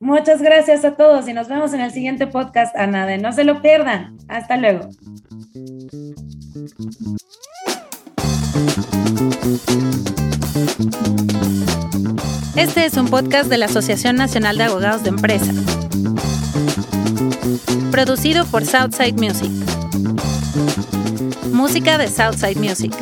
Muchas 0.00 0.40
gracias 0.40 0.84
a 0.84 0.94
todos 0.94 1.26
y 1.28 1.32
nos 1.32 1.48
vemos 1.48 1.72
en 1.72 1.80
el 1.80 1.90
siguiente 1.90 2.28
podcast, 2.28 2.76
Anade. 2.76 3.18
No 3.18 3.32
se 3.32 3.42
lo 3.42 3.60
pierdan. 3.60 4.16
Hasta 4.28 4.56
luego. 4.56 4.90
Este 12.54 12.86
es 12.86 12.96
un 12.96 13.08
podcast 13.08 13.50
de 13.50 13.58
la 13.58 13.66
Asociación 13.66 14.14
Nacional 14.14 14.56
de 14.56 14.64
Abogados 14.64 15.02
de 15.02 15.08
Empresa. 15.08 15.52
Producido 17.90 18.46
por 18.46 18.64
Southside 18.64 19.14
Music. 19.14 19.50
Música 21.50 21.98
de 21.98 22.06
Southside 22.06 22.56
Music. 22.60 22.94